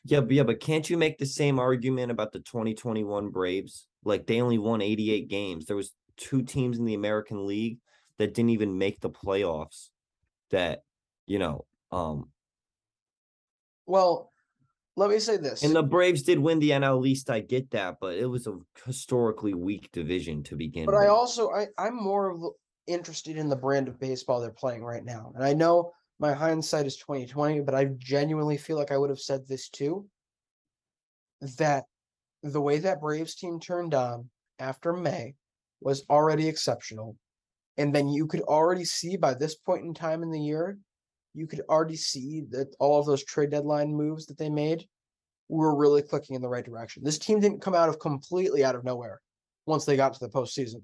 Yeah, 0.03 0.21
but 0.21 0.31
yeah, 0.31 0.43
but 0.43 0.59
can't 0.59 0.89
you 0.89 0.97
make 0.97 1.19
the 1.19 1.25
same 1.27 1.59
argument 1.59 2.11
about 2.11 2.31
the 2.31 2.39
2021 2.39 3.29
Braves? 3.29 3.87
Like 4.03 4.25
they 4.25 4.41
only 4.41 4.57
won 4.57 4.81
88 4.81 5.29
games. 5.29 5.65
There 5.65 5.75
was 5.75 5.93
two 6.17 6.43
teams 6.43 6.77
in 6.77 6.85
the 6.85 6.93
American 6.93 7.45
League 7.45 7.79
that 8.17 8.33
didn't 8.33 8.51
even 8.51 8.77
make 8.77 8.99
the 8.99 9.09
playoffs 9.09 9.89
that, 10.51 10.83
you 11.25 11.39
know, 11.39 11.65
um 11.91 12.29
Well, 13.85 14.31
let 14.95 15.09
me 15.09 15.19
say 15.19 15.37
this. 15.37 15.63
and 15.63 15.75
the 15.75 15.83
Braves 15.83 16.23
did 16.23 16.39
win 16.39 16.59
the 16.59 16.71
NL 16.71 17.05
East, 17.05 17.29
I 17.29 17.39
get 17.39 17.71
that, 17.71 17.97
but 17.99 18.17
it 18.17 18.25
was 18.25 18.47
a 18.47 18.57
historically 18.85 19.53
weak 19.53 19.91
division 19.91 20.43
to 20.43 20.55
begin 20.55 20.85
But 20.85 20.95
with. 20.95 21.03
I 21.03 21.07
also 21.07 21.51
I 21.51 21.67
I'm 21.77 21.95
more 21.95 22.53
interested 22.87 23.37
in 23.37 23.49
the 23.49 23.55
brand 23.55 23.87
of 23.87 23.99
baseball 23.99 24.41
they're 24.41 24.51
playing 24.51 24.83
right 24.83 25.03
now. 25.03 25.31
And 25.35 25.43
I 25.43 25.53
know 25.53 25.93
my 26.19 26.33
hindsight 26.33 26.85
is 26.85 26.97
2020, 26.97 27.61
but 27.61 27.73
I 27.73 27.85
genuinely 27.97 28.57
feel 28.57 28.77
like 28.77 28.91
I 28.91 28.97
would 28.97 29.09
have 29.09 29.19
said 29.19 29.47
this 29.47 29.69
too. 29.69 30.07
That 31.57 31.85
the 32.43 32.61
way 32.61 32.79
that 32.79 33.01
Braves 33.01 33.35
team 33.35 33.59
turned 33.59 33.93
on 33.93 34.29
after 34.59 34.93
May 34.93 35.35
was 35.81 36.05
already 36.09 36.47
exceptional. 36.47 37.15
And 37.77 37.93
then 37.93 38.07
you 38.07 38.27
could 38.27 38.41
already 38.41 38.85
see 38.85 39.17
by 39.17 39.33
this 39.33 39.55
point 39.55 39.85
in 39.85 39.93
time 39.93 40.23
in 40.23 40.31
the 40.31 40.39
year, 40.39 40.77
you 41.33 41.47
could 41.47 41.61
already 41.69 41.95
see 41.95 42.43
that 42.51 42.75
all 42.79 42.99
of 42.99 43.05
those 43.05 43.23
trade 43.23 43.51
deadline 43.51 43.93
moves 43.93 44.25
that 44.27 44.37
they 44.37 44.49
made 44.49 44.85
were 45.49 45.75
really 45.75 46.01
clicking 46.01 46.35
in 46.35 46.41
the 46.41 46.49
right 46.49 46.65
direction. 46.65 47.03
This 47.03 47.19
team 47.19 47.39
didn't 47.39 47.61
come 47.61 47.75
out 47.75 47.89
of 47.89 47.99
completely 47.99 48.63
out 48.63 48.75
of 48.75 48.83
nowhere 48.83 49.21
once 49.65 49.85
they 49.85 49.95
got 49.95 50.13
to 50.13 50.19
the 50.19 50.29
postseason. 50.29 50.83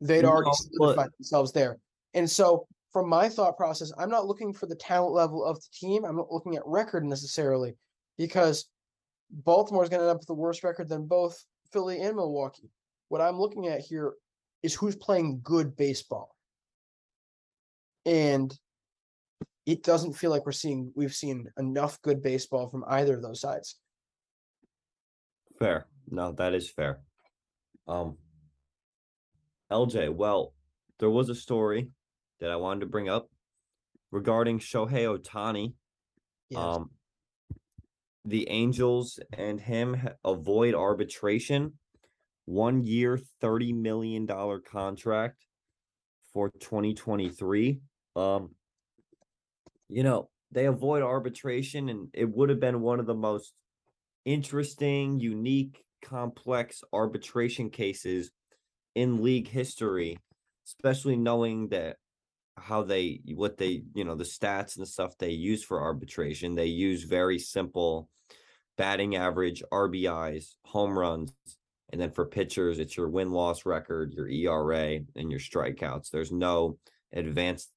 They'd 0.00 0.24
already 0.24 0.50
solidified 0.52 1.10
themselves 1.18 1.52
there. 1.52 1.78
And 2.14 2.28
so, 2.28 2.66
from 2.92 3.08
my 3.08 3.28
thought 3.28 3.56
process, 3.56 3.92
I'm 3.98 4.10
not 4.10 4.26
looking 4.26 4.54
for 4.54 4.66
the 4.66 4.76
talent 4.76 5.12
level 5.12 5.44
of 5.44 5.56
the 5.56 5.68
team. 5.72 6.04
I'm 6.04 6.16
not 6.16 6.32
looking 6.32 6.56
at 6.56 6.62
record 6.64 7.04
necessarily 7.04 7.74
because 8.16 8.68
Baltimore's 9.30 9.88
going 9.88 10.00
to 10.00 10.08
end 10.08 10.14
up 10.14 10.20
with 10.20 10.30
a 10.30 10.34
worse 10.34 10.64
record 10.64 10.88
than 10.88 11.06
both 11.06 11.44
Philly 11.72 12.00
and 12.00 12.16
Milwaukee. 12.16 12.70
What 13.08 13.20
I'm 13.20 13.38
looking 13.38 13.68
at 13.68 13.80
here 13.80 14.12
is 14.62 14.74
who's 14.74 14.96
playing 14.96 15.40
good 15.42 15.76
baseball. 15.76 16.34
And 18.04 18.56
it 19.66 19.82
doesn't 19.82 20.14
feel 20.14 20.30
like 20.30 20.46
we're 20.46 20.52
seeing 20.52 20.92
we've 20.96 21.14
seen 21.14 21.46
enough 21.58 22.00
good 22.02 22.22
baseball 22.22 22.68
from 22.68 22.84
either 22.88 23.14
of 23.14 23.22
those 23.22 23.40
sides. 23.40 23.76
Fair. 25.58 25.86
No, 26.10 26.32
that 26.32 26.54
is 26.54 26.70
fair. 26.70 27.00
Um 27.86 28.16
LJ, 29.70 30.14
well, 30.14 30.54
there 30.98 31.10
was 31.10 31.28
a 31.28 31.34
story 31.34 31.90
that 32.40 32.50
I 32.50 32.56
wanted 32.56 32.80
to 32.80 32.86
bring 32.86 33.08
up 33.10 33.28
regarding 34.10 34.58
Shohei 34.58 35.18
Ohtani. 35.18 35.74
Yes. 36.48 36.60
Um 36.60 36.90
the 38.24 38.48
Angels 38.48 39.20
and 39.36 39.60
him 39.60 40.08
avoid 40.24 40.74
arbitration. 40.74 41.74
One 42.48 42.82
year, 42.86 43.20
$30 43.42 43.74
million 43.74 44.26
contract 44.26 45.44
for 46.32 46.48
2023. 46.48 47.80
Um 48.16 48.54
you 49.90 50.02
know, 50.02 50.30
they 50.50 50.64
avoid 50.64 51.02
arbitration 51.02 51.90
and 51.90 52.08
it 52.14 52.24
would 52.26 52.48
have 52.48 52.58
been 52.58 52.80
one 52.80 53.00
of 53.00 53.06
the 53.06 53.14
most 53.14 53.52
interesting, 54.24 55.20
unique, 55.20 55.84
complex 56.02 56.82
arbitration 56.90 57.68
cases 57.68 58.30
in 58.94 59.22
league 59.22 59.48
history, 59.48 60.16
especially 60.66 61.16
knowing 61.16 61.68
that 61.68 61.96
how 62.56 62.82
they 62.82 63.20
what 63.34 63.58
they 63.58 63.82
you 63.94 64.04
know 64.04 64.14
the 64.14 64.24
stats 64.24 64.78
and 64.78 64.88
stuff 64.88 65.12
they 65.18 65.30
use 65.30 65.62
for 65.62 65.80
arbitration 65.82 66.54
they 66.54 66.66
use 66.66 67.04
very 67.04 67.38
simple 67.38 68.08
batting 68.76 69.14
average 69.14 69.62
RBIs 69.70 70.56
home 70.64 70.98
runs 70.98 71.32
and 71.90 72.00
then 72.00 72.10
for 72.10 72.26
pitchers 72.26 72.78
it's 72.78 72.96
your 72.96 73.08
win 73.08 73.30
loss 73.30 73.64
record 73.64 74.12
your 74.12 74.28
ERA 74.28 75.00
and 75.16 75.30
your 75.30 75.40
strikeouts. 75.40 76.10
There's 76.10 76.32
no 76.32 76.78
advanced 77.12 77.70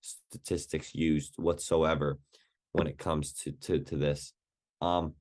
statistics 0.00 0.94
used 0.94 1.34
whatsoever 1.36 2.18
when 2.72 2.86
it 2.86 2.98
comes 2.98 3.32
to 3.32 3.52
to 3.52 3.80
to 3.80 3.96
this. 3.96 4.32
Um 4.80 5.14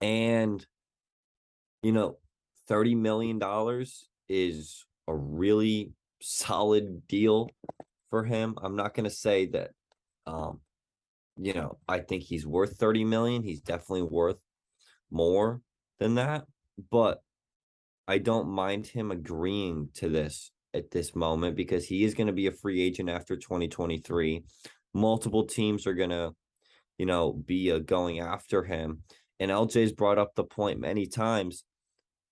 and 0.00 0.64
you 1.82 1.92
know 1.92 2.18
30 2.68 2.94
million 2.94 3.38
dollars 3.38 4.08
is 4.28 4.86
a 5.06 5.14
really 5.14 5.92
solid 6.22 7.06
deal 7.06 7.50
for 8.08 8.24
him. 8.24 8.54
I'm 8.62 8.76
not 8.76 8.94
going 8.94 9.04
to 9.04 9.10
say 9.10 9.46
that 9.46 9.70
um 10.26 10.60
you 11.36 11.52
know 11.52 11.76
i 11.88 11.98
think 11.98 12.22
he's 12.22 12.46
worth 12.46 12.78
30 12.78 13.04
million. 13.04 13.42
He's 13.42 13.60
definitely 13.60 14.02
worth 14.02 14.38
more 15.10 15.60
than 15.98 16.14
that 16.14 16.44
but 16.90 17.22
i 18.06 18.18
don't 18.18 18.48
mind 18.48 18.86
him 18.86 19.10
agreeing 19.10 19.88
to 19.94 20.08
this 20.08 20.50
at 20.74 20.90
this 20.90 21.14
moment 21.14 21.56
because 21.56 21.86
he 21.86 22.04
is 22.04 22.14
going 22.14 22.26
to 22.26 22.32
be 22.32 22.48
a 22.48 22.52
free 22.52 22.82
agent 22.82 23.08
after 23.08 23.36
2023. 23.36 24.42
Multiple 24.92 25.46
teams 25.46 25.86
are 25.86 25.94
going 25.94 26.10
to, 26.10 26.34
you 26.98 27.06
know, 27.06 27.32
be 27.32 27.70
uh, 27.70 27.78
going 27.78 28.18
after 28.18 28.64
him. 28.64 29.02
And 29.40 29.50
LJ's 29.50 29.92
brought 29.92 30.18
up 30.18 30.34
the 30.34 30.44
point 30.44 30.80
many 30.80 31.06
times. 31.06 31.64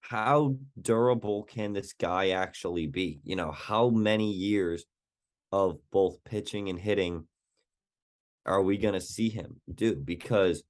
How 0.00 0.56
durable 0.80 1.44
can 1.44 1.72
this 1.72 1.92
guy 1.92 2.30
actually 2.30 2.88
be? 2.88 3.20
You 3.24 3.36
know, 3.36 3.52
how 3.52 3.88
many 3.88 4.32
years 4.32 4.84
of 5.52 5.76
both 5.92 6.24
pitching 6.24 6.68
and 6.68 6.78
hitting 6.78 7.26
are 8.44 8.62
we 8.62 8.76
going 8.76 8.94
to 8.94 9.00
see 9.00 9.28
him 9.28 9.60
do? 9.72 9.94
Because 9.94 10.64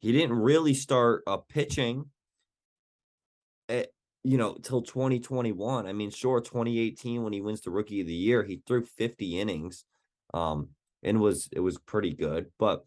he 0.00 0.12
didn't 0.12 0.36
really 0.36 0.74
start 0.74 1.22
uh, 1.26 1.38
pitching 1.38 2.06
at, 3.72 3.88
you 4.22 4.36
know, 4.36 4.54
till 4.62 4.82
2021. 4.82 5.86
I 5.86 5.92
mean, 5.92 6.10
sure, 6.10 6.40
2018 6.40 7.22
when 7.22 7.32
he 7.32 7.40
wins 7.40 7.62
the 7.62 7.70
rookie 7.70 8.00
of 8.00 8.06
the 8.06 8.14
year, 8.14 8.44
he 8.44 8.62
threw 8.66 8.84
50 8.84 9.40
innings. 9.40 9.84
Um, 10.34 10.68
and 11.02 11.20
was 11.20 11.48
it 11.52 11.60
was 11.60 11.78
pretty 11.78 12.14
good, 12.14 12.46
but 12.58 12.84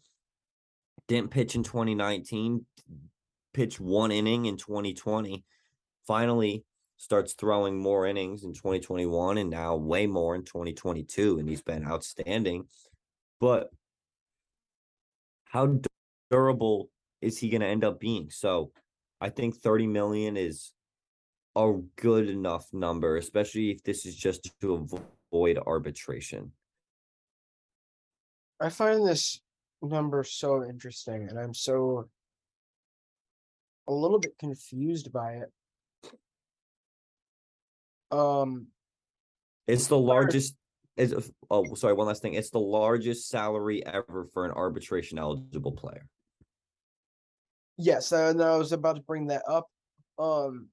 didn't 1.06 1.30
pitch 1.30 1.54
in 1.54 1.62
2019, 1.62 2.64
pitched 3.52 3.80
one 3.80 4.10
inning 4.10 4.46
in 4.46 4.56
2020. 4.56 5.44
Finally 6.06 6.64
starts 6.96 7.34
throwing 7.34 7.78
more 7.78 8.06
innings 8.06 8.42
in 8.42 8.54
2021 8.54 9.36
and 9.36 9.50
now 9.50 9.76
way 9.76 10.06
more 10.06 10.34
in 10.34 10.42
2022 10.42 11.38
and 11.38 11.48
he's 11.48 11.60
been 11.60 11.86
outstanding. 11.86 12.64
But 13.38 13.68
how 15.44 15.78
durable 16.30 16.88
is 17.20 17.38
he 17.38 17.50
going 17.50 17.60
to 17.60 17.66
end 17.66 17.84
up 17.84 18.00
being? 18.00 18.30
So, 18.30 18.72
I 19.20 19.30
think 19.30 19.56
30 19.56 19.86
million 19.86 20.36
is 20.36 20.72
a 21.56 21.72
good 21.96 22.28
enough 22.28 22.66
number, 22.72 23.16
especially 23.16 23.70
if 23.70 23.82
this 23.82 24.04
is 24.04 24.14
just 24.14 24.50
to 24.60 24.74
avoid 25.32 25.58
arbitration. 25.66 26.52
I 28.60 28.68
find 28.68 29.06
this 29.06 29.40
number 29.82 30.22
so 30.22 30.64
interesting, 30.64 31.28
and 31.28 31.38
I'm 31.38 31.54
so 31.54 32.08
a 33.88 33.92
little 33.92 34.18
bit 34.18 34.36
confused 34.38 35.12
by 35.12 35.42
it. 35.42 35.52
Um, 38.10 38.68
it's 39.66 39.86
the 39.86 39.98
largest. 39.98 40.54
Is 40.96 41.14
oh, 41.50 41.74
sorry. 41.74 41.92
One 41.94 42.06
last 42.06 42.22
thing. 42.22 42.34
It's 42.34 42.50
the 42.50 42.58
largest 42.58 43.28
salary 43.28 43.84
ever 43.84 44.28
for 44.32 44.46
an 44.46 44.52
arbitration 44.52 45.18
eligible 45.18 45.72
player. 45.72 46.06
Yes, 47.76 48.12
and 48.12 48.42
I 48.42 48.56
was 48.56 48.72
about 48.72 48.96
to 48.96 49.02
bring 49.02 49.26
that 49.26 49.42
up. 49.46 49.66
Um, 50.18 50.68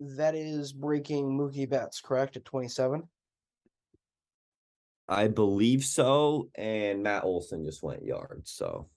that 0.00 0.34
is 0.34 0.72
breaking 0.72 1.38
Mookie 1.38 1.68
Betts, 1.68 2.00
correct? 2.00 2.36
At 2.36 2.44
27. 2.44 3.02
I 5.08 5.28
believe 5.28 5.84
so. 5.84 6.48
And 6.54 7.02
Matt 7.02 7.24
Olson 7.24 7.64
just 7.64 7.82
went 7.82 8.04
yards, 8.04 8.50
so 8.50 8.88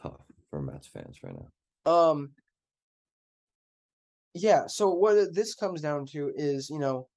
tough 0.00 0.24
for 0.50 0.62
Mets 0.62 0.86
fans 0.86 1.18
right 1.22 1.34
now. 1.34 1.92
Um. 1.92 2.30
Yeah. 4.32 4.66
So 4.66 4.90
what 4.90 5.34
this 5.34 5.54
comes 5.54 5.80
down 5.80 6.06
to 6.06 6.32
is, 6.34 6.70
you 6.70 6.78
know, 6.78 7.08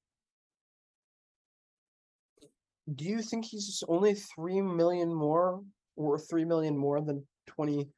do 2.93 3.05
you 3.05 3.21
think 3.21 3.45
he's 3.45 3.83
only 3.87 4.13
three 4.13 4.61
million 4.61 5.13
more 5.13 5.61
or 5.95 6.19
three 6.19 6.45
million 6.45 6.77
more 6.77 7.01
than 7.01 7.25
twenty 7.45 7.89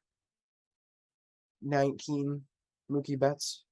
nineteen 1.62 2.42
Mookie 2.90 3.18
Betts? 3.18 3.64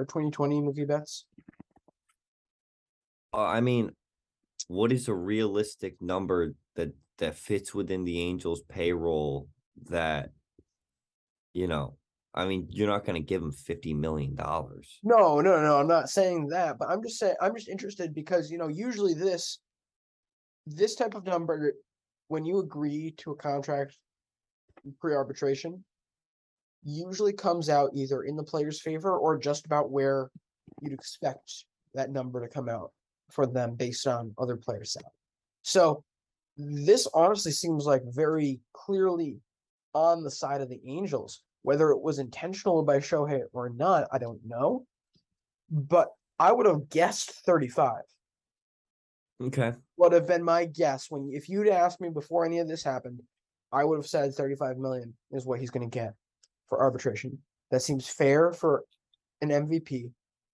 Or 0.00 0.06
twenty 0.06 0.30
twenty 0.30 0.62
Mookie 0.62 0.88
Betts? 0.88 1.26
Uh, 3.34 3.44
I 3.44 3.60
mean, 3.60 3.90
what 4.68 4.92
is 4.92 5.08
a 5.08 5.14
realistic 5.14 6.00
number 6.00 6.54
that 6.74 6.94
that 7.18 7.34
fits 7.34 7.74
within 7.74 8.04
the 8.04 8.18
Angels 8.18 8.62
payroll 8.62 9.48
that 9.90 10.30
you 11.52 11.66
know 11.66 11.98
I 12.32 12.46
mean, 12.46 12.66
you're 12.70 12.88
not 12.88 13.04
going 13.04 13.20
to 13.20 13.26
give 13.26 13.42
him 13.42 13.52
fifty 13.52 13.92
million 13.92 14.34
dollars. 14.34 15.00
No, 15.02 15.42
no, 15.42 15.60
no. 15.60 15.76
I'm 15.76 15.86
not 15.86 16.08
saying 16.08 16.48
that, 16.48 16.78
but 16.78 16.88
I'm 16.88 17.02
just 17.02 17.18
saying 17.18 17.34
I'm 17.42 17.54
just 17.54 17.68
interested 17.68 18.14
because 18.14 18.50
you 18.50 18.56
know 18.56 18.68
usually 18.68 19.12
this, 19.12 19.58
this 20.66 20.94
type 20.94 21.14
of 21.14 21.26
number, 21.26 21.74
when 22.28 22.46
you 22.46 22.60
agree 22.60 23.10
to 23.18 23.32
a 23.32 23.36
contract 23.36 23.98
pre-arbitration, 24.98 25.84
usually 26.84 27.32
comes 27.32 27.68
out 27.68 27.90
either 27.94 28.22
in 28.22 28.36
the 28.36 28.42
player's 28.42 28.80
favor 28.80 29.16
or 29.16 29.38
just 29.38 29.66
about 29.66 29.90
where 29.90 30.30
you'd 30.80 30.92
expect 30.92 31.64
that 31.94 32.10
number 32.10 32.40
to 32.40 32.52
come 32.52 32.68
out 32.68 32.92
for 33.30 33.46
them 33.46 33.74
based 33.74 34.06
on 34.06 34.34
other 34.38 34.56
players' 34.56 34.92
salary. 34.92 35.12
So 35.62 36.04
this 36.56 37.06
honestly 37.14 37.52
seems 37.52 37.84
like 37.84 38.02
very 38.06 38.60
clearly 38.72 39.38
on 39.94 40.22
the 40.22 40.30
side 40.30 40.60
of 40.60 40.68
the 40.68 40.80
Angels. 40.86 41.42
Whether 41.62 41.90
it 41.90 42.00
was 42.00 42.18
intentional 42.18 42.82
by 42.82 42.98
Shohei 42.98 43.42
or 43.52 43.68
not, 43.68 44.08
I 44.10 44.18
don't 44.18 44.40
know. 44.46 44.86
But 45.70 46.08
I 46.38 46.52
would 46.52 46.66
have 46.66 46.88
guessed 46.88 47.32
35. 47.44 48.00
Okay. 49.42 49.72
Would 49.98 50.12
have 50.12 50.26
been 50.26 50.42
my 50.42 50.64
guess 50.64 51.10
when 51.10 51.30
if 51.32 51.48
you'd 51.48 51.68
asked 51.68 52.00
me 52.00 52.08
before 52.08 52.46
any 52.46 52.58
of 52.58 52.68
this 52.68 52.82
happened, 52.82 53.20
I 53.72 53.84
would 53.84 53.96
have 53.96 54.06
said 54.06 54.34
35 54.34 54.78
million 54.78 55.14
is 55.30 55.44
what 55.44 55.60
he's 55.60 55.70
going 55.70 55.88
to 55.88 55.94
get 55.94 56.14
for 56.70 56.80
arbitration. 56.80 57.36
That 57.70 57.82
seems 57.82 58.08
fair 58.08 58.52
for 58.52 58.84
an 59.42 59.50
MVP. 59.50 60.10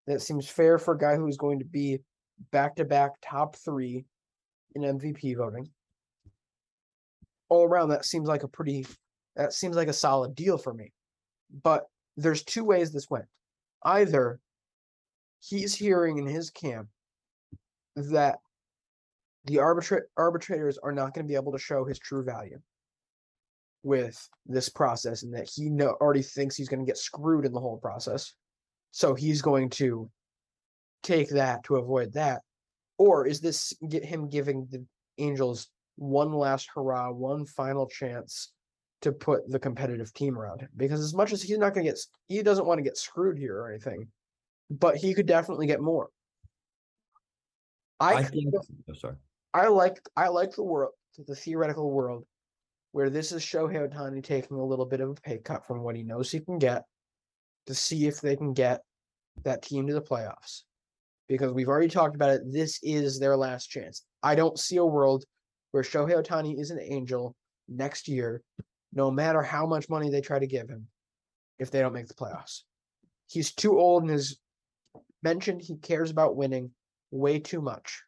That 0.09 0.21
seems 0.21 0.49
fair 0.49 0.79
for 0.79 0.95
a 0.95 0.99
guy 0.99 1.15
who's 1.15 1.37
going 1.37 1.61
to 1.61 1.65
be 1.65 2.01
back 2.51 2.75
to 2.77 2.85
back 2.85 3.13
top 3.23 3.55
three 3.55 4.05
in 4.75 4.83
MVP 4.83 5.37
voting. 5.37 5.69
All 7.49 7.65
around, 7.65 7.91
that 7.91 8.05
seems 8.05 8.27
like 8.27 8.43
a 8.43 8.49
pretty, 8.49 8.87
that 9.37 9.53
seems 9.53 9.77
like 9.77 9.89
a 9.89 9.93
solid 9.93 10.35
deal 10.35 10.59
for 10.59 10.75
me. 10.75 10.93
But 11.63 11.85
there's 12.17 12.43
two 12.43 12.65
ways 12.65 12.91
this 12.91 13.09
went. 13.09 13.27
Either 13.85 14.41
he's 15.41 15.75
hearing 15.75 16.19
in 16.19 16.27
his 16.27 16.51
camp 16.51 16.89
that 17.95 18.39
the 19.45 19.57
arbitra- 19.57 20.03
arbitrators 20.17 20.77
are 20.79 20.93
not 20.93 21.15
going 21.15 21.25
to 21.25 21.29
be 21.29 21.37
able 21.37 21.53
to 21.53 21.59
show 21.59 21.85
his 21.85 21.99
true 21.99 22.25
value 22.25 22.59
with 23.87 24.29
this 24.47 24.69
process 24.69 25.23
and 25.23 25.33
that 25.33 25.49
he 25.49 25.71
know, 25.71 25.97
already 26.01 26.21
thinks 26.21 26.57
he's 26.57 26.69
going 26.69 26.81
to 26.81 26.87
get 26.87 26.99
screwed 26.99 27.47
in 27.47 27.53
the 27.53 27.61
whole 27.61 27.79
process. 27.79 28.35
So 28.91 29.15
he's 29.15 29.41
going 29.41 29.71
to 29.71 30.11
take 31.05 31.31
that 31.31 31.63
to 31.65 31.77
avoid 31.77 32.13
that? 32.15 32.43
Or 32.99 33.27
is 33.27 33.41
this 33.41 33.73
get 33.89 34.05
him 34.05 34.29
giving 34.29 34.67
the 34.71 34.85
Angels 35.19 35.69
one 35.95 36.33
last 36.33 36.69
hurrah, 36.75 37.13
one 37.13 37.47
final 37.47 37.87
chance 37.87 38.53
to 39.03 39.13
put 39.13 39.49
the 39.49 39.61
competitive 39.61 40.13
team 40.13 40.37
around 40.37 40.63
him? 40.63 40.71
Because 40.77 41.01
as 41.01 41.15
much 41.15 41.33
as 41.33 41.41
he's 41.41 41.59
not 41.59 41.73
going 41.73 41.87
to 41.87 41.93
get, 41.93 42.01
he 42.27 42.43
doesn't 42.43 42.67
want 42.67 42.79
to 42.79 42.85
get 42.85 42.97
screwed 42.97 43.39
here 43.39 43.57
or 43.57 43.71
anything, 43.71 44.09
but 44.69 44.97
he 44.97 45.15
could 45.15 45.27
definitely 45.27 45.69
get 45.69 45.81
more. 45.81 46.09
I, 48.01 48.15
I 48.15 48.23
think. 48.25 48.53
Oh, 48.53 48.95
sorry. 48.95 49.15
I 49.55 49.69
like 49.69 50.01
I 50.17 50.29
like 50.29 50.57
the 50.57 50.65
world, 50.65 50.93
the 51.27 51.37
theoretical 51.37 51.91
world, 51.91 52.27
where 52.97 53.11
this 53.11 53.31
is 53.31 53.43
Shohei 53.43 53.87
Ohtani 53.87 54.25
taking 54.25 54.57
a 54.57 54.65
little 54.65 54.87
bit 54.87 55.03
of 55.03 55.11
a 55.11 55.15
pay 55.17 55.37
cut 55.37 55.67
from 55.67 55.83
what 55.83 55.97
he 55.97 56.03
knows 56.03 56.31
he 56.31 56.41
can 56.41 56.57
get, 56.57 56.85
to 57.67 57.75
see 57.75 58.07
if 58.07 58.23
they 58.23 58.35
can 58.35 58.55
get 58.55 58.81
that 59.45 59.61
team 59.61 59.87
to 59.87 59.93
the 59.93 60.01
playoffs 60.01 60.63
because 61.29 61.53
we've 61.53 61.69
already 61.69 61.91
talked 61.91 62.15
about 62.15 62.31
it. 62.31 62.41
This 62.51 62.81
is 62.83 63.21
their 63.21 63.37
last 63.37 63.67
chance. 63.67 64.07
I 64.23 64.35
don't 64.35 64.59
see 64.59 64.79
a 64.79 64.85
world 64.87 65.27
where 65.73 65.83
Shohei 65.83 66.25
Ohtani 66.25 66.59
is 66.59 66.71
an 66.71 66.81
angel 66.81 67.37
next 67.69 68.09
year, 68.09 68.41
no 68.95 69.11
matter 69.11 69.43
how 69.43 69.67
much 69.67 69.91
money 69.91 70.09
they 70.09 70.23
try 70.23 70.39
to 70.39 70.47
give 70.47 70.67
him, 70.67 70.87
if 71.59 71.71
they 71.71 71.81
don't 71.81 71.93
make 71.93 72.09
the 72.09 72.15
playoffs. 72.15 72.63
He's 73.29 73.53
too 73.53 73.79
old 73.79 74.05
and 74.05 74.11
has 74.13 74.39
mentioned 75.23 75.61
he 75.61 75.77
cares 75.77 76.11
about 76.11 76.35
winning 76.35 76.71
way 77.11 77.41
too 77.41 77.61
much 77.61 78.05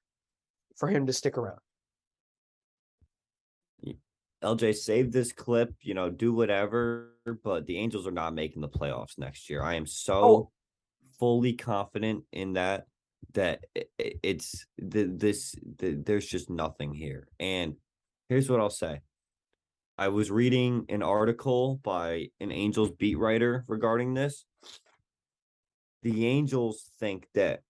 for 0.78 0.88
him 0.88 1.04
to 1.04 1.12
stick 1.12 1.36
around. 1.36 1.60
LJ, 4.42 4.76
save 4.76 5.10
this 5.10 5.32
clip, 5.32 5.74
you 5.82 5.94
know, 5.94 6.10
do 6.10 6.32
whatever, 6.32 7.14
but 7.42 7.66
the 7.66 7.76
Angels 7.78 8.06
are 8.06 8.12
not 8.12 8.34
making 8.34 8.62
the 8.62 8.68
playoffs 8.68 9.18
next 9.18 9.50
year. 9.50 9.62
I 9.62 9.74
am 9.74 9.86
so 9.86 10.14
oh. 10.14 10.50
fully 11.18 11.54
confident 11.54 12.24
in 12.32 12.52
that 12.52 12.86
that 13.34 13.64
it's 13.98 14.64
the 14.78 15.04
this 15.04 15.54
the, 15.78 16.00
there's 16.04 16.26
just 16.26 16.48
nothing 16.48 16.94
here. 16.94 17.28
And 17.40 17.74
here's 18.28 18.48
what 18.48 18.60
I'll 18.60 18.70
say. 18.70 19.00
I 19.98 20.08
was 20.08 20.30
reading 20.30 20.86
an 20.88 21.02
article 21.02 21.80
by 21.82 22.28
an 22.38 22.52
Angels 22.52 22.92
beat 22.92 23.18
writer 23.18 23.64
regarding 23.66 24.14
this. 24.14 24.44
The 26.02 26.26
Angels 26.26 26.88
think 27.00 27.26
that 27.34 27.60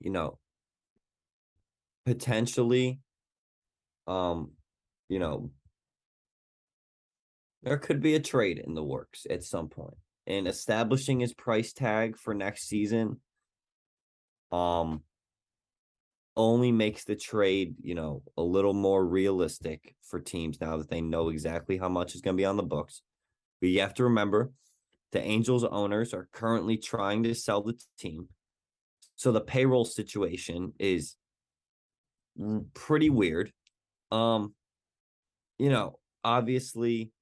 you 0.00 0.10
know 0.10 0.38
potentially 2.04 2.98
um 4.08 4.50
you 5.10 5.18
know 5.18 5.50
there 7.62 7.76
could 7.76 8.00
be 8.00 8.14
a 8.14 8.20
trade 8.20 8.58
in 8.58 8.74
the 8.74 8.82
works 8.82 9.26
at 9.28 9.44
some 9.44 9.68
point 9.68 9.96
and 10.26 10.48
establishing 10.48 11.20
his 11.20 11.34
price 11.34 11.74
tag 11.74 12.16
for 12.16 12.32
next 12.32 12.68
season 12.68 13.20
um 14.50 15.02
only 16.36 16.72
makes 16.72 17.04
the 17.04 17.16
trade, 17.16 17.74
you 17.82 17.94
know, 17.94 18.22
a 18.38 18.42
little 18.42 18.72
more 18.72 19.04
realistic 19.04 19.94
for 20.02 20.20
teams 20.20 20.60
now 20.60 20.76
that 20.78 20.88
they 20.88 21.00
know 21.00 21.28
exactly 21.28 21.76
how 21.76 21.88
much 21.88 22.14
is 22.14 22.20
going 22.20 22.36
to 22.36 22.40
be 22.40 22.46
on 22.46 22.56
the 22.56 22.62
books. 22.62 23.02
But 23.60 23.68
you 23.68 23.80
have 23.80 23.94
to 23.94 24.04
remember 24.04 24.50
the 25.12 25.22
Angels 25.22 25.64
owners 25.64 26.14
are 26.14 26.28
currently 26.32 26.76
trying 26.78 27.24
to 27.24 27.34
sell 27.34 27.62
the 27.62 27.78
team. 27.98 28.28
So 29.16 29.32
the 29.32 29.40
payroll 29.40 29.84
situation 29.84 30.72
is 30.78 31.16
pretty 32.74 33.10
weird. 33.10 33.52
Um 34.10 34.54
you 35.60 35.68
know, 35.68 35.98
obviously 36.24 37.12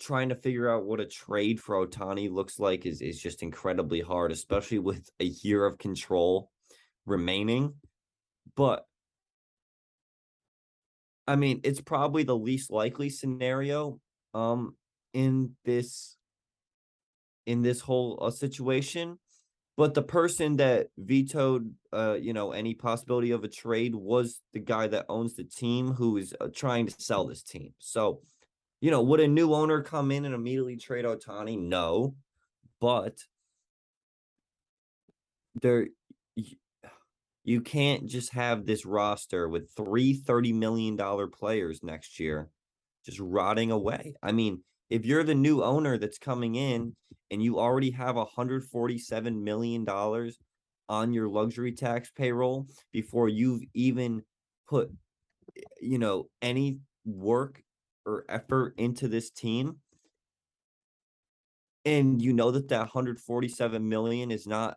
trying 0.00 0.28
to 0.30 0.34
figure 0.34 0.68
out 0.68 0.84
what 0.84 0.98
a 0.98 1.06
trade 1.06 1.60
for 1.60 1.86
Ohtani 1.86 2.28
looks 2.28 2.58
like 2.58 2.84
is 2.84 3.00
is 3.00 3.20
just 3.20 3.44
incredibly 3.44 4.00
hard, 4.00 4.32
especially 4.32 4.80
with 4.80 5.08
a 5.20 5.24
year 5.24 5.64
of 5.64 5.78
control 5.78 6.50
remaining. 7.06 7.74
But 8.56 8.84
I 11.28 11.36
mean, 11.36 11.60
it's 11.62 11.80
probably 11.80 12.24
the 12.24 12.36
least 12.36 12.72
likely 12.72 13.08
scenario 13.08 14.00
um 14.34 14.74
in 15.12 15.52
this 15.64 16.16
in 17.46 17.62
this 17.62 17.80
whole 17.80 18.18
uh, 18.20 18.32
situation. 18.32 19.16
But 19.76 19.94
the 19.94 20.02
person 20.02 20.56
that 20.56 20.88
vetoed, 20.96 21.74
uh, 21.92 22.16
you 22.20 22.32
know, 22.32 22.52
any 22.52 22.74
possibility 22.74 23.32
of 23.32 23.42
a 23.42 23.48
trade 23.48 23.94
was 23.94 24.40
the 24.52 24.60
guy 24.60 24.86
that 24.86 25.06
owns 25.08 25.34
the 25.34 25.44
team 25.44 25.92
who 25.92 26.16
is 26.16 26.34
uh, 26.40 26.48
trying 26.54 26.86
to 26.86 26.94
sell 26.98 27.26
this 27.26 27.42
team. 27.42 27.74
So, 27.78 28.20
you 28.80 28.92
know, 28.92 29.02
would 29.02 29.20
a 29.20 29.26
new 29.26 29.52
owner 29.52 29.82
come 29.82 30.12
in 30.12 30.24
and 30.24 30.34
immediately 30.34 30.76
trade 30.76 31.04
Ohtani? 31.04 31.58
No, 31.58 32.14
but 32.80 33.18
there, 35.60 35.88
you 37.44 37.60
can't 37.60 38.06
just 38.06 38.32
have 38.32 38.64
this 38.64 38.86
roster 38.86 39.48
with 39.48 39.70
three 39.76 40.18
$30 40.18 40.54
million 40.54 40.96
players 41.30 41.82
next 41.82 42.18
year 42.18 42.48
just 43.04 43.20
rotting 43.20 43.70
away. 43.70 44.14
I 44.22 44.32
mean, 44.32 44.62
if 44.90 45.04
you're 45.04 45.24
the 45.24 45.34
new 45.34 45.62
owner 45.62 45.98
that's 45.98 46.18
coming 46.18 46.54
mm-hmm. 46.54 46.74
in 46.74 46.96
and 47.30 47.42
you 47.42 47.58
already 47.58 47.90
have 47.90 48.16
$147 48.16 49.42
million 49.42 49.88
on 50.88 51.12
your 51.12 51.28
luxury 51.28 51.72
tax 51.72 52.10
payroll 52.10 52.66
before 52.92 53.28
you've 53.28 53.62
even 53.72 54.22
put, 54.68 54.90
eh, 55.56 55.60
you 55.80 55.98
know, 55.98 56.28
any 56.42 56.78
work 57.04 57.62
or 58.06 58.24
effort 58.28 58.74
into 58.76 59.08
this 59.08 59.30
team, 59.30 59.76
and 61.86 62.20
you 62.20 62.32
know 62.32 62.50
that 62.50 62.68
that 62.68 62.80
147 62.80 63.88
million 63.88 64.30
is 64.30 64.46
not 64.46 64.76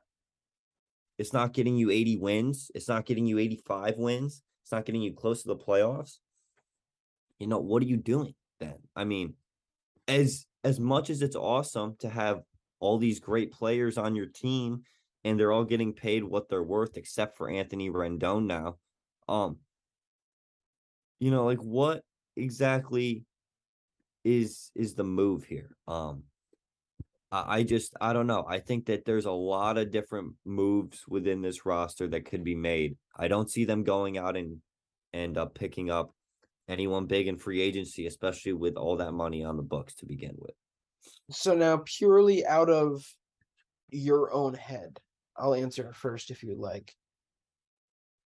it's 1.17 1.33
not 1.33 1.53
getting 1.53 1.75
you 1.75 1.89
80 1.89 2.17
wins. 2.17 2.71
It's 2.75 2.87
not 2.87 3.05
getting 3.05 3.25
you 3.25 3.39
85 3.39 3.97
wins. 3.97 4.43
It's 4.63 4.71
not 4.71 4.85
getting 4.85 5.01
you 5.01 5.13
close 5.13 5.41
to 5.41 5.47
the 5.47 5.55
playoffs. 5.55 6.19
You 7.39 7.47
know, 7.47 7.57
what 7.57 7.81
are 7.81 7.87
you 7.87 7.97
doing 7.97 8.35
then? 8.59 8.75
I 8.95 9.03
mean, 9.03 9.33
as 10.07 10.45
as 10.63 10.79
much 10.79 11.09
as 11.09 11.21
it's 11.21 11.35
awesome 11.35 11.95
to 11.99 12.09
have 12.09 12.41
all 12.79 12.97
these 12.97 13.19
great 13.19 13.51
players 13.51 13.97
on 13.97 14.15
your 14.15 14.25
team 14.25 14.81
and 15.23 15.39
they're 15.39 15.51
all 15.51 15.63
getting 15.63 15.93
paid 15.93 16.23
what 16.23 16.49
they're 16.49 16.63
worth 16.63 16.97
except 16.97 17.37
for 17.37 17.49
Anthony 17.49 17.89
Rendon 17.89 18.45
now. 18.45 18.77
Um 19.27 19.57
you 21.19 21.31
know, 21.31 21.45
like 21.45 21.59
what 21.59 22.03
exactly 22.35 23.23
is 24.23 24.71
is 24.75 24.93
the 24.93 25.03
move 25.03 25.45
here? 25.45 25.75
Um 25.87 26.23
I 27.29 27.63
just 27.63 27.93
I 27.99 28.13
don't 28.13 28.27
know. 28.27 28.45
I 28.47 28.59
think 28.59 28.85
that 28.85 29.03
there's 29.03 29.25
a 29.25 29.31
lot 29.31 29.77
of 29.77 29.91
different 29.91 30.35
moves 30.45 31.03
within 31.09 31.41
this 31.41 31.65
roster 31.65 32.07
that 32.07 32.25
could 32.25 32.43
be 32.43 32.55
made. 32.55 32.95
I 33.17 33.27
don't 33.27 33.51
see 33.51 33.65
them 33.65 33.83
going 33.83 34.17
out 34.17 34.37
and 34.37 34.61
end 35.13 35.37
up 35.37 35.53
picking 35.53 35.89
up 35.89 36.11
anyone 36.67 37.05
big 37.05 37.27
in 37.27 37.37
free 37.37 37.61
agency, 37.61 38.07
especially 38.07 38.53
with 38.53 38.75
all 38.75 38.97
that 38.97 39.13
money 39.13 39.43
on 39.43 39.57
the 39.57 39.63
books 39.63 39.95
to 39.95 40.05
begin 40.05 40.35
with. 40.37 40.55
So 41.31 41.55
now, 41.55 41.81
purely 41.85 42.45
out 42.45 42.69
of 42.69 43.05
your 43.89 44.33
own 44.33 44.53
head, 44.53 44.99
I'll 45.35 45.53
answer 45.53 45.93
first 45.93 46.31
if 46.31 46.43
you'd 46.43 46.57
like. 46.57 46.93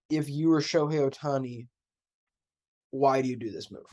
If 0.09 0.29
you 0.29 0.49
were 0.49 0.61
Shohei 0.61 1.09
Ohtani, 1.09 1.67
why 2.91 3.21
do 3.21 3.29
you 3.29 3.35
do 3.35 3.51
this 3.51 3.71
move? 3.71 3.87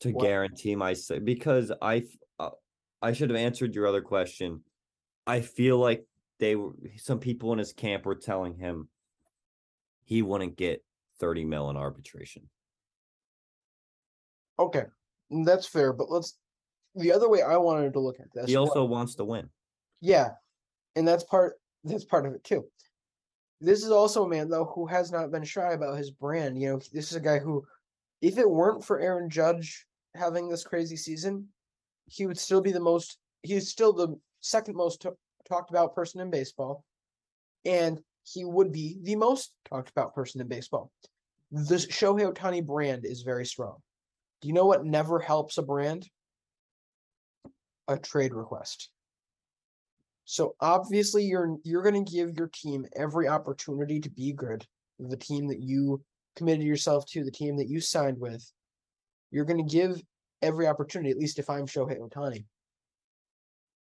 To 0.00 0.12
guarantee 0.12 0.76
my 0.76 0.94
because 1.24 1.72
I 1.80 2.04
uh, 2.38 2.50
I 3.00 3.12
should 3.12 3.30
have 3.30 3.38
answered 3.38 3.74
your 3.74 3.86
other 3.86 4.02
question. 4.02 4.62
I 5.26 5.40
feel 5.40 5.78
like 5.78 6.04
they 6.38 6.54
were 6.54 6.72
some 6.96 7.18
people 7.18 7.52
in 7.52 7.58
his 7.58 7.72
camp 7.72 8.04
were 8.04 8.14
telling 8.14 8.54
him 8.54 8.88
he 10.04 10.22
wouldn't 10.22 10.56
get 10.56 10.84
30 11.20 11.44
mil 11.44 11.70
in 11.70 11.76
arbitration. 11.76 12.48
Okay. 14.58 14.84
Mm, 15.32 15.44
that's 15.44 15.66
fair, 15.66 15.92
but 15.92 16.10
let's 16.10 16.38
the 16.94 17.12
other 17.12 17.28
way 17.28 17.42
I 17.42 17.56
wanted 17.56 17.92
to 17.92 18.00
look 18.00 18.20
at 18.20 18.32
this. 18.32 18.46
He 18.46 18.56
also 18.56 18.84
wants 18.84 19.14
to 19.16 19.24
win. 19.24 19.50
Yeah. 20.00 20.30
And 20.94 21.06
that's 21.06 21.24
part 21.24 21.54
that's 21.84 22.04
part 22.04 22.26
of 22.26 22.32
it 22.32 22.42
too. 22.44 22.64
This 23.60 23.84
is 23.84 23.90
also 23.90 24.24
a 24.24 24.28
man 24.28 24.48
though 24.48 24.64
who 24.64 24.86
has 24.86 25.12
not 25.12 25.30
been 25.30 25.44
shy 25.44 25.72
about 25.72 25.98
his 25.98 26.10
brand. 26.10 26.60
You 26.60 26.72
know, 26.72 26.80
this 26.92 27.10
is 27.10 27.16
a 27.16 27.20
guy 27.20 27.38
who 27.38 27.64
if 28.22 28.38
it 28.38 28.48
weren't 28.48 28.84
for 28.84 28.98
Aaron 28.98 29.28
Judge 29.28 29.86
having 30.14 30.48
this 30.48 30.64
crazy 30.64 30.96
season, 30.96 31.48
he 32.06 32.26
would 32.26 32.38
still 32.38 32.60
be 32.60 32.72
the 32.72 32.80
most 32.80 33.18
he's 33.42 33.68
still 33.68 33.92
the 33.92 34.18
second 34.40 34.74
most 34.74 35.02
t- 35.02 35.08
talked 35.48 35.70
about 35.70 35.94
person 35.94 36.20
in 36.20 36.30
baseball. 36.30 36.84
And 37.64 38.00
he 38.32 38.44
would 38.44 38.72
be 38.72 38.98
the 39.02 39.16
most 39.16 39.52
talked 39.68 39.90
about 39.90 40.14
person 40.14 40.40
in 40.40 40.48
baseball. 40.48 40.90
The 41.52 41.76
Shohei 41.76 42.32
Ohtani 42.32 42.64
brand 42.64 43.04
is 43.04 43.22
very 43.22 43.46
strong. 43.46 43.76
Do 44.40 44.48
you 44.48 44.54
know 44.54 44.66
what 44.66 44.84
never 44.84 45.20
helps 45.20 45.58
a 45.58 45.62
brand? 45.62 46.08
A 47.88 47.96
trade 47.96 48.34
request. 48.34 48.90
So 50.24 50.56
obviously 50.60 51.24
you're 51.24 51.56
you're 51.62 51.84
going 51.84 52.04
to 52.04 52.10
give 52.10 52.36
your 52.36 52.48
team 52.48 52.84
every 52.96 53.28
opportunity 53.28 54.00
to 54.00 54.10
be 54.10 54.32
good. 54.32 54.66
The 54.98 55.16
team 55.16 55.46
that 55.48 55.60
you 55.60 56.02
committed 56.34 56.66
yourself 56.66 57.06
to, 57.10 57.22
the 57.22 57.30
team 57.30 57.56
that 57.58 57.68
you 57.68 57.80
signed 57.80 58.18
with, 58.18 58.44
you're 59.30 59.44
going 59.44 59.64
to 59.64 59.72
give 59.72 60.02
every 60.42 60.66
opportunity. 60.66 61.10
At 61.10 61.18
least 61.18 61.38
if 61.38 61.48
I'm 61.48 61.66
Shohei 61.66 62.00
Ohtani. 62.00 62.44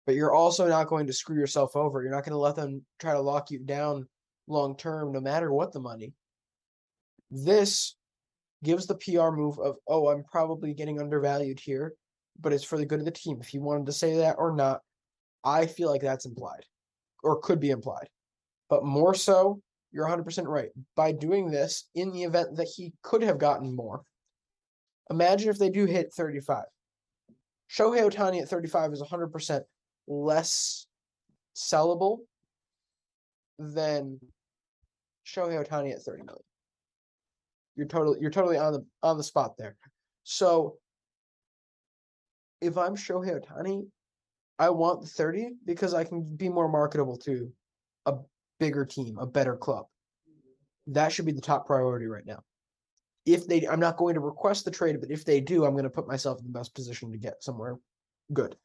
But 0.06 0.16
you're 0.16 0.34
also 0.34 0.68
not 0.68 0.88
going 0.88 1.08
to 1.08 1.14
screw 1.14 1.38
yourself 1.38 1.76
over. 1.76 2.02
You're 2.02 2.12
not 2.12 2.24
going 2.24 2.34
to 2.34 2.40
let 2.40 2.56
them 2.56 2.84
try 3.00 3.14
to 3.14 3.20
lock 3.20 3.52
you 3.52 3.60
down 3.60 4.08
long 4.50 4.76
term, 4.76 5.12
no 5.12 5.22
matter 5.22 5.54
what 5.54 5.72
the 5.72 5.80
money. 5.80 6.14
This 7.32 7.96
gives 8.64 8.88
the 8.88 8.96
PR 8.96 9.32
move 9.32 9.60
of, 9.60 9.78
oh, 9.88 10.10
I'm 10.10 10.24
probably 10.24 10.74
getting 10.74 11.00
undervalued 11.00 11.60
here, 11.60 11.94
but 12.40 12.52
it's 12.52 12.64
for 12.64 12.78
the 12.78 12.86
good 12.86 13.00
of 13.00 13.06
the 13.06 13.12
team. 13.12 13.38
If 13.40 13.54
you 13.54 13.62
wanted 13.62 13.86
to 13.86 13.94
say 13.94 14.18
that 14.18 14.36
or 14.38 14.56
not, 14.56 14.82
I 15.44 15.68
feel 15.68 15.90
like 15.90 16.02
that's 16.02 16.26
implied 16.26 16.66
or 17.24 17.40
could 17.40 17.60
be 17.60 17.70
implied. 17.70 18.10
But 18.70 18.84
more 18.84 19.14
so, 19.14 19.62
you're 19.92 20.08
100% 20.08 20.46
right. 20.48 20.70
By 20.96 21.12
doing 21.12 21.50
this, 21.50 21.88
in 21.96 22.12
the 22.12 22.24
event 22.24 22.58
that 22.58 22.68
he 22.68 22.94
could 23.02 23.22
have 23.22 23.40
gotten 23.40 23.76
more, 23.76 24.04
imagine 25.10 25.50
if 25.50 25.58
they 25.58 25.70
do 25.70 25.86
hit 25.86 26.14
35. 26.14 26.66
Shohei 27.72 28.10
Ohtani 28.10 28.42
at 28.42 28.50
35 28.50 28.94
is 28.94 29.02
100% 29.02 29.62
less 30.08 30.88
sellable 31.56 32.20
than 33.58 34.20
Shohei 35.30 35.66
Ohtani 35.66 35.94
at 35.94 36.02
30 36.02 36.24
million. 36.24 36.44
You're 37.76 37.88
totally 37.88 38.20
you're 38.20 38.32
totally 38.32 38.58
on 38.58 38.74
the 38.74 38.86
on 39.04 39.18
the 39.18 39.24
spot 39.24 39.58
there. 39.58 39.78
So 40.24 40.78
if 42.62 42.78
I'm 42.78 42.96
Shohei 42.96 43.40
Ohtani, 43.40 43.88
I 44.58 44.70
want 44.70 45.02
the 45.02 45.08
30 45.08 45.52
because 45.66 45.94
I 45.94 46.04
can 46.04 46.24
be 46.36 46.50
more 46.50 46.68
marketable 46.68 47.18
to 47.20 47.52
a 48.06 48.16
bigger 48.60 48.86
team, 48.86 49.18
a 49.18 49.26
better 49.26 49.56
club. 49.56 49.86
That 50.88 51.12
should 51.12 51.26
be 51.26 51.32
the 51.32 51.42
top 51.42 51.66
priority 51.66 52.08
right 52.08 52.26
now. 52.26 52.44
If 53.26 53.48
they 53.48 53.68
I'm 53.68 53.80
not 53.80 53.98
going 53.98 54.16
to 54.16 54.20
request 54.20 54.66
the 54.66 54.72
trade, 54.72 55.00
but 55.00 55.12
if 55.12 55.24
they 55.24 55.40
do, 55.40 55.64
I'm 55.64 55.74
going 55.74 55.84
to 55.84 55.90
put 55.90 56.08
myself 56.08 56.40
in 56.40 56.46
the 56.46 56.58
best 56.58 56.74
position 56.74 57.12
to 57.12 57.18
get 57.18 57.44
somewhere 57.44 57.78
good. 58.34 58.56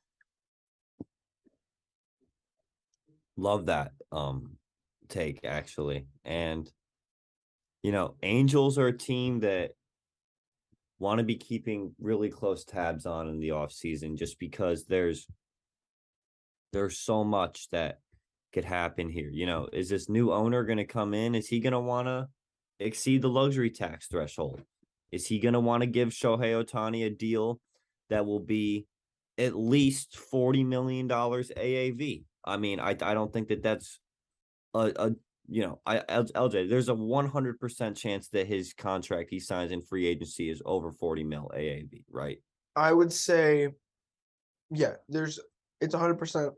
Love 3.36 3.66
that. 3.66 3.92
Um 4.10 4.56
take 5.14 5.40
actually. 5.44 6.06
And 6.24 6.70
you 7.82 7.92
know, 7.92 8.16
Angels 8.22 8.78
are 8.78 8.86
a 8.86 8.96
team 8.96 9.40
that 9.40 9.72
want 10.98 11.18
to 11.18 11.24
be 11.24 11.36
keeping 11.36 11.94
really 12.00 12.30
close 12.30 12.64
tabs 12.64 13.04
on 13.04 13.28
in 13.28 13.38
the 13.38 13.50
off 13.50 13.72
season 13.72 14.16
just 14.16 14.38
because 14.38 14.86
there's 14.86 15.26
there's 16.72 16.98
so 16.98 17.22
much 17.24 17.68
that 17.70 17.98
could 18.52 18.64
happen 18.64 19.08
here. 19.08 19.28
You 19.30 19.46
know, 19.46 19.68
is 19.72 19.88
this 19.88 20.08
new 20.08 20.32
owner 20.32 20.64
going 20.64 20.78
to 20.78 20.84
come 20.84 21.14
in? 21.14 21.34
Is 21.34 21.48
he 21.48 21.60
going 21.60 21.72
to 21.72 21.80
want 21.80 22.08
to 22.08 22.28
exceed 22.80 23.22
the 23.22 23.28
luxury 23.28 23.70
tax 23.70 24.06
threshold? 24.06 24.62
Is 25.12 25.26
he 25.26 25.38
going 25.38 25.54
to 25.54 25.60
want 25.60 25.82
to 25.82 25.86
give 25.86 26.08
Shohei 26.08 26.64
Ohtani 26.64 27.06
a 27.06 27.10
deal 27.10 27.60
that 28.10 28.26
will 28.26 28.40
be 28.40 28.86
at 29.38 29.54
least 29.54 30.18
$40 30.32 30.66
million 30.66 31.08
AAV? 31.08 32.24
I 32.44 32.56
mean, 32.56 32.80
I, 32.80 32.90
I 32.90 33.14
don't 33.14 33.32
think 33.32 33.48
that 33.48 33.62
that's 33.62 34.00
a, 34.74 34.92
a 34.96 35.10
you 35.48 35.62
know, 35.62 35.80
I 35.86 35.98
LJ, 35.98 36.68
there's 36.68 36.88
a 36.88 36.94
100% 36.94 37.96
chance 37.96 38.28
that 38.28 38.46
his 38.46 38.72
contract 38.72 39.28
he 39.30 39.38
signs 39.38 39.72
in 39.72 39.82
free 39.82 40.06
agency 40.06 40.50
is 40.50 40.62
over 40.64 40.90
40 40.90 41.24
mil 41.24 41.50
AAV, 41.54 42.04
right? 42.10 42.38
I 42.76 42.92
would 42.92 43.12
say, 43.12 43.68
yeah, 44.70 44.94
there's 45.08 45.38
it's 45.80 45.94
100. 45.94 46.14
percent 46.14 46.52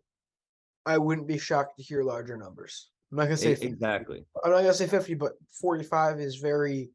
I 0.87 0.99
wouldn't 0.99 1.27
be 1.27 1.39
shocked 1.39 1.77
to 1.79 1.83
hear 1.83 2.03
larger 2.03 2.37
numbers. 2.37 2.91
I'm 3.11 3.19
not 3.19 3.25
gonna 3.25 3.37
say 3.37 3.53
E- 3.53 3.55
50. 3.55 3.67
exactly. 3.67 4.25
I'm 4.45 4.53
not 4.53 4.59
gonna 4.61 4.75
say 4.75 4.87
50, 4.87 5.15
but 5.15 5.33
45 5.61 6.21
is 6.21 6.37
very 6.37 6.91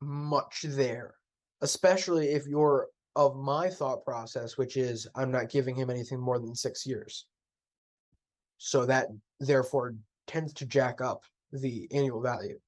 much 0.00 0.64
there, 0.68 1.14
especially 1.60 2.28
if 2.28 2.46
you're 2.46 2.88
of 3.14 3.36
my 3.36 3.68
thought 3.68 4.04
process, 4.04 4.56
which 4.58 4.76
is 4.76 5.06
I'm 5.14 5.30
not 5.30 5.50
giving 5.50 5.74
him 5.74 5.90
anything 5.90 6.20
more 6.20 6.38
than 6.38 6.54
six 6.54 6.86
years. 6.86 7.26
So 8.58 8.86
that 8.86 9.08
therefore 9.40 9.94
tends 10.26 10.52
to 10.54 10.66
jack 10.66 11.00
up 11.00 11.22
the 11.52 11.88
annual 11.92 12.20
value. 12.20 12.58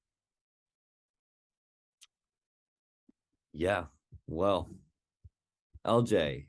Yeah. 3.53 3.85
Well, 4.27 4.69
LJ, 5.85 6.45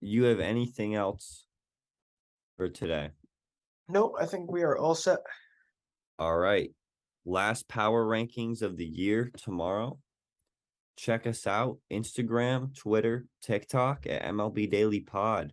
you 0.00 0.24
have 0.24 0.40
anything 0.40 0.94
else 0.94 1.46
for 2.56 2.68
today? 2.68 3.10
No, 3.88 4.14
I 4.20 4.26
think 4.26 4.50
we 4.50 4.62
are 4.62 4.76
all 4.76 4.94
set. 4.94 5.18
All 6.18 6.36
right. 6.36 6.70
Last 7.24 7.68
power 7.68 8.04
rankings 8.04 8.62
of 8.62 8.76
the 8.76 8.86
year 8.86 9.30
tomorrow. 9.36 9.98
Check 10.96 11.26
us 11.26 11.46
out 11.46 11.78
Instagram, 11.92 12.76
Twitter, 12.76 13.26
TikTok 13.42 14.06
at 14.06 14.24
MLB 14.24 14.70
Daily 14.70 15.00
Pod. 15.00 15.52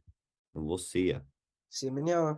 And 0.55 0.65
we'll 0.65 0.77
see 0.77 1.07
you. 1.07 1.21
See 1.69 1.87
you 1.87 1.91
manana. 1.91 2.37